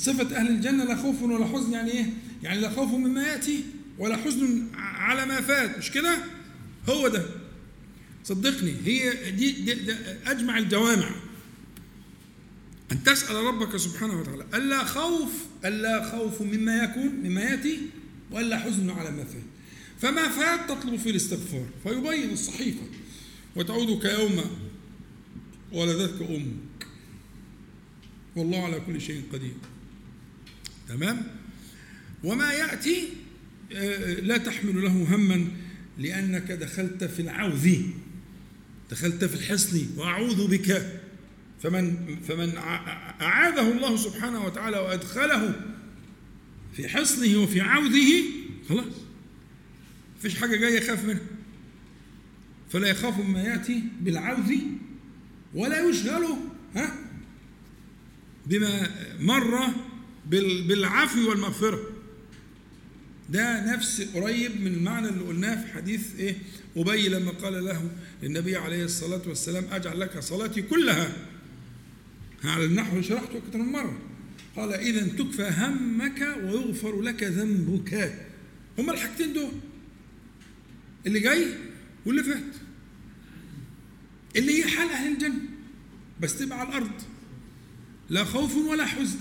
صفة 0.00 0.36
أهل 0.36 0.48
الجنة 0.48 0.84
لا 0.84 0.96
خوف 0.96 1.22
ولا 1.22 1.46
حزن 1.46 1.72
يعني 1.72 1.90
إيه؟ 1.90 2.06
يعني 2.42 2.60
لا 2.60 2.70
خوف 2.70 2.90
مما 2.90 3.22
يأتي 3.22 3.64
ولا 3.98 4.16
حزن 4.16 4.66
على 4.74 5.26
ما 5.26 5.40
فات 5.40 5.78
مش 5.78 5.90
كده؟ 5.90 6.18
هو 6.88 7.08
ده. 7.08 7.26
صدقني 8.24 8.74
هي 8.84 9.30
دي, 9.30 9.50
دي, 9.52 9.74
دي 9.74 9.92
أجمع 10.26 10.58
الجوامع. 10.58 11.10
أن 12.92 13.02
تسأل 13.02 13.36
ربك 13.36 13.76
سبحانه 13.76 14.20
وتعالى 14.20 14.44
ألا 14.54 14.84
خوف 14.84 15.32
ألا 15.64 16.10
خوف 16.10 16.42
مما 16.42 16.84
يكون 16.84 17.08
مما 17.24 17.40
يأتي 17.40 17.78
وألا 18.30 18.58
حزن 18.58 18.90
على 18.90 19.10
ما 19.10 19.24
فات؟ 19.24 19.42
فما 20.00 20.28
فات 20.28 20.70
تطلب 20.70 20.96
فيه 20.96 21.10
الاستغفار. 21.10 21.66
فيبين 21.82 22.30
الصحيفة 22.30 22.82
وتعود 23.56 24.06
كيوم 24.06 24.40
ولدتك 25.72 26.22
أمك. 26.30 26.86
والله 28.36 28.64
على 28.64 28.80
كل 28.80 29.00
شيء 29.00 29.22
قدير. 29.32 29.54
تمام؟ 30.90 31.22
وما 32.24 32.52
يأتي 32.52 33.08
آه، 33.72 34.14
لا 34.14 34.36
تحمل 34.36 34.82
له 34.82 35.14
هما 35.14 35.46
لأنك 35.98 36.52
دخلت 36.52 37.04
في 37.04 37.22
العوذ. 37.22 37.76
دخلت 38.90 39.24
في 39.24 39.34
الحصن 39.34 39.86
وأعوذ 39.96 40.48
بك. 40.48 41.00
فمن 41.62 42.16
فمن 42.28 42.56
أعاذه 42.56 43.72
الله 43.72 43.96
سبحانه 43.96 44.44
وتعالى 44.44 44.78
وأدخله 44.78 45.60
في 46.76 46.88
حصنه 46.88 47.38
وفي 47.38 47.60
عوذه 47.60 48.24
خلاص. 48.68 48.94
مفيش 50.18 50.34
حاجة 50.34 50.56
جاية 50.56 50.78
يخاف 50.78 51.04
منها. 51.04 51.26
فلا 52.70 52.88
يخاف 52.88 53.18
مما 53.18 53.42
يأتي 53.42 53.82
بالعوذ 54.00 54.54
ولا 55.54 55.90
يشغله 55.90 56.38
ها؟ 56.74 56.94
بما 58.46 58.90
مر 59.20 59.89
بالعفو 60.30 61.30
والمغفرة. 61.30 61.80
ده 63.30 63.74
نفس 63.74 64.02
قريب 64.14 64.60
من 64.60 64.66
المعنى 64.66 65.08
اللي 65.08 65.24
قلناه 65.24 65.64
في 65.64 65.72
حديث 65.72 66.14
إيه؟ 66.18 66.36
أبي 66.76 67.08
لما 67.08 67.30
قال 67.30 67.64
له 67.64 67.90
للنبي 68.22 68.56
عليه 68.56 68.84
الصلاة 68.84 69.22
والسلام 69.26 69.64
أجعل 69.70 70.00
لك 70.00 70.18
صلاتي 70.18 70.62
كلها. 70.62 71.12
على 72.44 72.64
النحو 72.64 72.92
اللي 72.92 73.02
شرحته 73.02 73.38
أكثر 73.38 73.58
من 73.58 73.72
مرة. 73.72 73.98
قال 74.56 74.72
إذا 74.72 75.06
تكفى 75.06 75.50
همك 75.58 76.38
ويغفر 76.42 77.02
لك 77.02 77.22
ذنبك. 77.22 78.14
هما 78.78 78.92
الحاجتين 78.92 79.32
دول. 79.32 79.52
اللي 81.06 81.20
جاي 81.20 81.46
واللي 82.06 82.22
فات. 82.22 82.54
اللي 84.36 84.58
هي 84.58 84.70
حال 84.70 84.88
أهل 84.88 85.12
الجنة. 85.12 85.40
بس 86.20 86.38
تبقى 86.38 86.60
على 86.60 86.68
الأرض. 86.68 86.90
لا 88.10 88.24
خوف 88.24 88.56
ولا 88.56 88.86
حزن. 88.86 89.18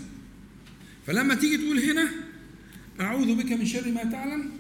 فلما 1.10 1.36
تيجي 1.36 1.58
تقول 1.58 1.80
هنا 1.80 2.10
أعوذ 3.02 3.36
بك 3.36 3.52
من 3.52 3.66
شر 3.66 3.88
ما 3.92 4.04
تعلم 4.04 4.52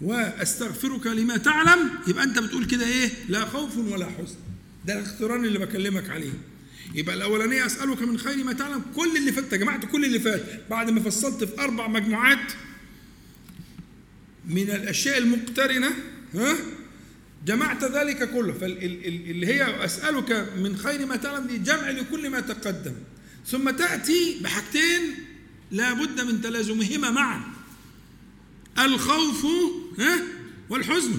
وأستغفرك 0.00 1.06
لما 1.06 1.36
تعلم 1.36 1.90
يبقى 2.06 2.24
أنت 2.24 2.38
بتقول 2.38 2.64
كده 2.64 2.86
إيه؟ 2.86 3.10
لا 3.28 3.44
خوف 3.44 3.76
ولا 3.78 4.06
حزن. 4.06 4.36
ده 4.86 4.98
الاقتران 4.98 5.44
اللي 5.44 5.58
بكلمك 5.58 6.10
عليه. 6.10 6.32
يبقى 6.94 7.14
الأولانية 7.14 7.66
أسألك 7.66 8.02
من 8.02 8.18
خير 8.18 8.44
ما 8.44 8.52
تعلم. 8.52 8.82
كل 8.96 9.16
اللي 9.16 9.32
فات 9.32 9.54
جمعت 9.54 9.84
كل 9.84 10.04
اللي 10.04 10.18
فات. 10.20 10.42
بعد 10.70 10.90
ما 10.90 11.00
فصلت 11.00 11.44
في 11.44 11.60
أربع 11.60 11.88
مجموعات 11.88 12.52
من 14.48 14.70
الأشياء 14.70 15.18
المقترنة 15.18 15.90
ها؟ 16.34 16.56
جمعت 17.46 17.84
ذلك 17.84 18.30
كله. 18.30 18.52
فاللي 18.52 19.46
هي 19.46 19.84
أسألك 19.84 20.48
من 20.58 20.76
خير 20.76 21.06
ما 21.06 21.16
تعلم 21.16 21.46
دي 21.46 21.58
جمع 21.58 21.90
لكل 21.90 22.30
ما 22.30 22.40
تقدم. 22.40 22.94
ثم 23.46 23.70
تأتي 23.70 24.40
بحاجتين 24.42 25.02
لا 25.74 25.92
بد 25.92 26.20
من 26.20 26.40
تلازمهما 26.40 27.10
معا. 27.10 27.42
الخوف 28.78 29.46
ها؟ 29.98 30.22
والحزن. 30.70 31.18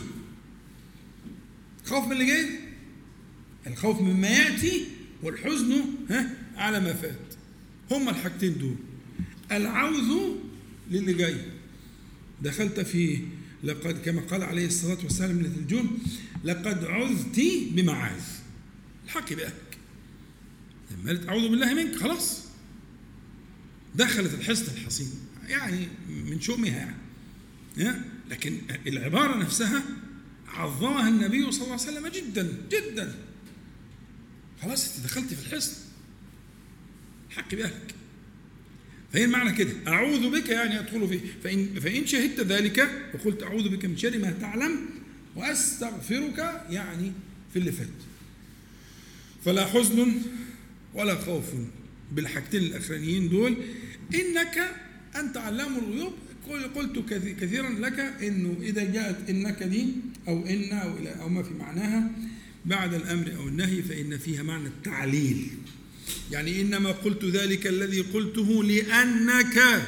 خوف 1.86 2.06
من 2.06 2.12
اللي 2.12 2.26
جاي؟ 2.26 2.60
الخوف 3.68 4.02
مما 4.02 4.28
يأتي 4.28 4.86
والحزن 5.24 5.82
ها؟ 6.10 6.38
على 6.56 6.80
ما 6.80 6.94
فات. 6.94 7.36
هما 7.92 8.12
الحاجتين 8.12 8.58
دول. 8.58 8.76
العوذ 9.52 10.36
للي 10.92 11.14
جاي. 11.14 11.38
دخلت 12.42 12.80
في 12.80 13.20
لقد 13.64 14.02
كما 14.06 14.22
قال 14.22 14.44
عليه 14.44 14.66
الصلاة 14.66 15.04
والسلام 15.04 15.36
من 15.36 15.46
الجون 15.46 16.00
لقد 16.44 16.86
عذت 16.86 17.42
بمعاذ. 17.72 18.24
الحق 19.06 19.34
بأهلك 19.34 19.78
لما 20.92 21.08
قالت 21.08 21.30
أعوذ 21.30 21.50
بالله 21.50 21.74
منك 21.74 21.96
خلاص. 21.96 22.45
دخلت 23.96 24.34
الحصن 24.34 24.66
الحصين. 24.78 25.12
يعني 25.48 25.88
من 26.10 26.42
شؤمها 26.42 26.96
يعني؟ 27.78 28.02
لكن 28.30 28.58
العبارة 28.88 29.38
نفسها 29.38 29.84
عظمها 30.48 31.10
النبي 31.10 31.52
صلى 31.52 31.64
الله 31.64 31.72
عليه 31.72 31.92
وسلم 31.92 32.08
جدا 32.08 32.54
جدا. 32.72 33.16
خلاص 34.62 34.98
أنت 34.98 35.06
دخلت 35.06 35.34
في 35.34 35.48
الحصن 35.48 35.74
الحق 37.30 37.56
بأهلك. 37.56 37.96
فهي 39.14 39.26
المعنى 39.26 39.52
كده؟ 39.52 39.72
أعوذ 39.88 40.30
بك 40.30 40.50
يعني 40.50 40.80
أدخل 40.80 41.08
فيه 41.08 41.20
فإن, 41.44 41.80
فإن 41.80 42.08
شهدت 42.08 42.40
ذلك 42.40 42.90
وقلت 43.14 43.44
أعوذ 43.44 43.70
بك 43.70 43.86
من 43.86 43.98
شر 43.98 44.20
ما 44.20 44.32
تعلم 44.32 44.90
وأستغفرك 45.36 46.66
يعني 46.70 47.12
في 47.54 47.60
اللي 47.60 47.72
فات. 47.72 47.88
فلا 49.46 49.66
حزن 49.66 50.22
ولا 50.94 51.16
خوف 51.16 51.46
بالحاجتين 52.12 52.64
الأخرانيين 52.64 53.30
دول 53.30 53.58
إنك 54.14 54.72
أنت 55.16 55.38
علام 55.38 55.78
الغيوب. 55.78 56.14
قلت 56.76 57.00
كثيرا 57.42 57.70
لك 57.70 58.00
إنه 58.00 58.58
إذا 58.62 58.84
جاءت 58.92 59.30
إنك 59.30 59.64
دي 59.64 59.88
أو 60.28 60.46
إن 60.46 60.72
أو, 60.72 60.98
إلى 60.98 61.10
أو 61.10 61.30
ما 61.30 61.44
في 61.44 61.54
معناها 61.54 62.12
بعد 62.66 62.94
الأمر 62.94 63.36
أو 63.36 63.48
النهي 63.48 63.82
فإن 63.82 64.18
فيها 64.18 64.44
معنى 64.44 64.68
التعليل. 64.68 65.48
يعني 66.32 66.62
إنما 66.62 66.92
قلت 66.92 67.26
ذلك 67.26 67.68
الذي 67.68 68.02
قلته 68.02 68.64
لأنك 68.64 69.86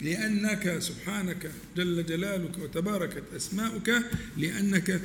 لأنك 0.00 0.78
سبحانك 0.78 1.50
جل 1.76 2.06
جلالك 2.06 2.58
وتباركت 2.58 3.22
أسماؤك 3.36 4.02
لأنك 4.36 5.00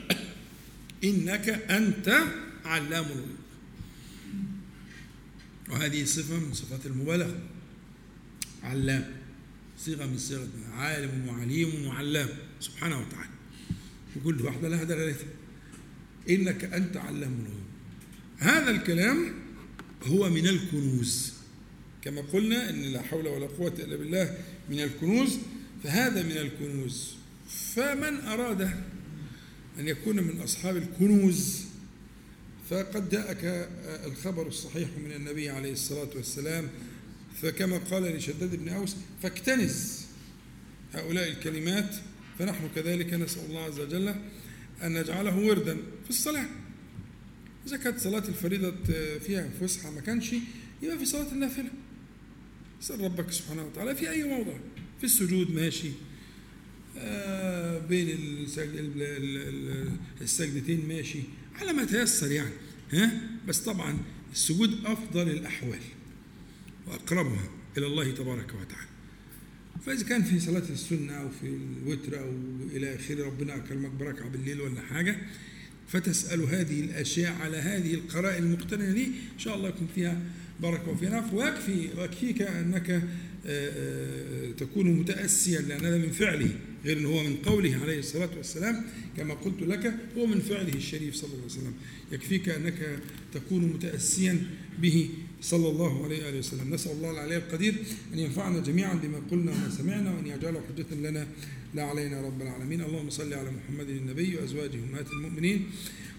إنك 1.04 1.48
أنت 1.48 2.24
علام 2.64 3.04
الغيوب. 3.04 3.39
وهذه 5.70 6.04
صفة 6.04 6.36
من 6.36 6.54
صفات 6.54 6.86
المبالغة. 6.86 7.38
علام. 8.62 9.10
صيغة 9.78 10.06
من 10.06 10.18
صيغة 10.18 10.48
عالم 10.72 11.28
وعليم 11.28 11.86
وعلام. 11.86 12.28
سبحانه 12.60 13.00
وتعالى. 13.00 13.30
وكل 14.16 14.42
واحدة 14.42 14.68
لها 14.68 14.84
دلالتها 14.84 15.28
إنك 16.30 16.64
أنت 16.64 16.96
علام 16.96 17.32
الغيوب. 17.40 17.70
هذا 18.38 18.70
الكلام 18.70 19.32
هو 20.04 20.30
من 20.30 20.46
الكنوز. 20.46 21.32
كما 22.02 22.20
قلنا 22.20 22.70
إن 22.70 22.82
لا 22.82 23.02
حول 23.02 23.28
ولا 23.28 23.46
قوة 23.46 23.74
إلا 23.78 23.96
بالله 23.96 24.38
من 24.70 24.80
الكنوز. 24.80 25.38
فهذا 25.84 26.22
من 26.22 26.36
الكنوز. 26.36 27.14
فمن 27.74 28.20
أراد 28.20 28.60
أن 29.78 29.88
يكون 29.88 30.16
من 30.16 30.40
أصحاب 30.40 30.76
الكنوز 30.76 31.69
فقد 32.70 33.08
جاءك 33.08 33.68
الخبر 34.06 34.46
الصحيح 34.46 34.88
من 35.04 35.12
النبي 35.12 35.50
عليه 35.50 35.72
الصلاة 35.72 36.08
والسلام. 36.16 36.68
فكما 37.42 37.78
قال 37.78 38.02
لشداد 38.02 38.56
بن 38.56 38.68
أوس 38.68 38.96
فاكتنز 39.22 40.00
هؤلاء 40.92 41.28
الكلمات 41.28 41.94
فنحن 42.38 42.68
كذلك 42.74 43.14
نسأل 43.14 43.44
الله 43.48 43.60
عز 43.60 43.80
وجل 43.80 44.08
أن 44.82 45.00
نجعله 45.00 45.38
وردا 45.38 45.76
في 46.04 46.10
الصلاة. 46.10 46.46
إذا 47.66 47.76
كانت 47.76 47.98
صلاة 48.00 48.28
الفريضة 48.28 48.74
فيها 49.18 49.50
فسحة 49.60 49.90
ما 49.90 50.00
كانش 50.00 50.34
يبقى 50.82 50.98
في 50.98 51.04
صلاة 51.04 51.32
النافلة. 51.32 51.70
اسأل 52.82 53.00
ربك 53.00 53.30
سبحانه 53.30 53.64
وتعالى 53.66 53.96
في 53.96 54.10
أي 54.10 54.24
موضع 54.24 54.54
في 54.98 55.04
السجود 55.04 55.50
ماشي 55.50 55.90
آه 56.98 57.78
بين 57.78 58.08
السجدتين 60.20 60.88
ماشي 60.88 61.20
على 61.54 61.72
ما 61.72 61.84
تيسر 61.84 62.32
يعني 62.32 62.54
ها؟ 62.92 63.20
بس 63.48 63.58
طبعا 63.58 63.98
السجود 64.32 64.86
أفضل 64.86 65.30
الأحوال 65.30 65.80
وأقربها 66.86 67.48
إلى 67.78 67.86
الله 67.86 68.10
تبارك 68.10 68.48
وتعالى. 68.48 68.90
فإذا 69.86 70.04
كان 70.04 70.22
في 70.22 70.40
صلاة 70.40 70.62
السنة 70.70 71.12
أو 71.12 71.28
في 71.40 71.46
الوتر 71.46 72.20
أو 72.20 72.32
إلى 72.72 72.94
آخره 72.94 73.26
ربنا 73.26 73.56
أكرمك 73.56 73.90
بركعة 73.90 74.28
بالليل 74.28 74.60
ولا 74.60 74.80
حاجة 74.80 75.16
فتسأل 75.88 76.40
هذه 76.42 76.80
الأشياء 76.80 77.32
على 77.32 77.56
هذه 77.56 77.94
القرائن 77.94 78.44
المقترنة 78.44 78.92
دي 78.92 79.04
إن 79.06 79.38
شاء 79.38 79.56
الله 79.56 79.68
يكون 79.68 79.88
فيها 79.94 80.20
بركة 80.60 80.90
وفي 80.90 81.06
نفع 81.06 81.32
ويكفي 81.32 81.88
ويكفيك 81.98 82.42
أنك 82.42 82.90
آه، 82.90 83.02
آه، 83.46 84.52
تكون 84.52 84.90
متأسيا 84.90 85.60
لأن 85.60 85.84
هذا 85.84 85.98
من 85.98 86.10
فعله. 86.10 86.50
غير 86.84 86.98
أن 86.98 87.06
هو 87.06 87.22
من 87.22 87.36
قوله 87.36 87.76
عليه 87.82 87.98
الصلاة 87.98 88.30
والسلام 88.36 88.84
كما 89.16 89.34
قلت 89.34 89.62
لك 89.62 89.94
هو 90.16 90.26
من 90.26 90.40
فعله 90.40 90.74
الشريف 90.74 91.14
صلى 91.14 91.28
الله 91.28 91.42
عليه 91.42 91.52
وسلم. 91.52 91.74
يكفيك 92.12 92.48
أنك 92.48 92.98
تكون 93.34 93.64
متأسيا 93.64 94.46
به 94.78 95.08
صلى 95.42 95.68
الله 95.68 96.04
عليه 96.04 96.24
وآله 96.26 96.38
وسلم. 96.38 96.74
نسأل 96.74 96.92
الله 96.92 97.10
العلي 97.10 97.36
القدير 97.36 97.74
أن 98.14 98.18
ينفعنا 98.18 98.60
جميعا 98.60 98.94
بما 98.94 99.18
قلنا 99.30 99.52
وما 99.52 99.70
سمعنا 99.70 100.14
وأن 100.14 100.26
يجعله 100.26 100.60
حجة 100.68 100.94
لنا 100.94 101.26
لا 101.74 101.82
علينا 101.82 102.20
رب 102.20 102.42
العالمين. 102.42 102.80
اللهم 102.80 103.10
صل 103.10 103.34
على 103.34 103.50
محمد 103.50 103.88
النبي 103.88 104.36
وأزواجه 104.36 104.78
أمهات 104.90 105.10
المؤمنين 105.12 105.66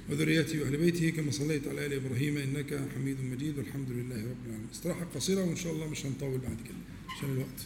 وذريته 0.09 0.61
وأهل 0.61 0.77
بيته 0.77 1.09
كما 1.09 1.31
صليت 1.31 1.67
على 1.67 1.85
آل 1.85 1.93
إبراهيم 1.93 2.37
إنك 2.37 2.81
حميد 2.95 3.17
مجيد 3.21 3.57
والحمد 3.57 3.89
لله 3.89 4.15
رب 4.15 4.45
العالمين. 4.45 4.67
استراحة 4.73 5.05
قصيرة 5.15 5.43
وإن 5.43 5.55
شاء 5.55 5.73
الله 5.73 5.87
مش 5.89 6.05
هنطول 6.05 6.37
بعد 6.37 6.57
كده. 6.65 6.81
عشان 7.17 7.31
الوقت؟ 7.31 7.59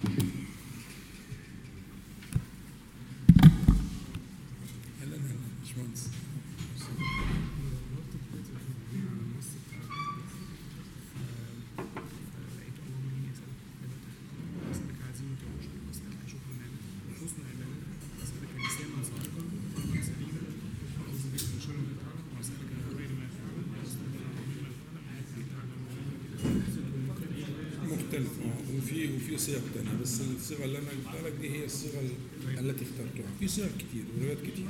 Helen, 0.00 0.30
Helen, 5.00 5.20
once. 5.76 6.17
الصيغه 30.58 30.64
اللي 30.66 30.78
أنا 30.78 30.88
قلتها 30.90 31.22
لك 31.30 31.32
دي 31.40 31.48
هي 31.50 31.64
الصيغة 31.64 32.00
ال- 32.00 32.58
التي 32.70 32.84
اخترتها 32.84 33.30
في 33.40 33.48
صيغ 33.48 33.66
كتير 33.78 34.04
وروايات 34.18 34.38
كتير. 34.38 34.66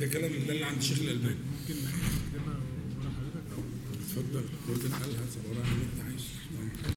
ده 0.00 0.06
كلام 0.06 0.30
ده 0.46 0.52
اللي 0.52 0.64
عند 0.64 0.78
الشيخ 0.78 0.98
الألباني. 1.00 1.34
ممكن 1.60 1.74
نكتبها 1.74 2.56
ورا 2.98 3.10
حضرتك 3.10 4.00
اتفضل. 4.00 4.44
قلت 4.68 4.82
قالها 4.82 5.26
وراها 5.48 5.72
اللي 5.72 5.84
أنت 5.92 6.00
عايزه 6.04 6.24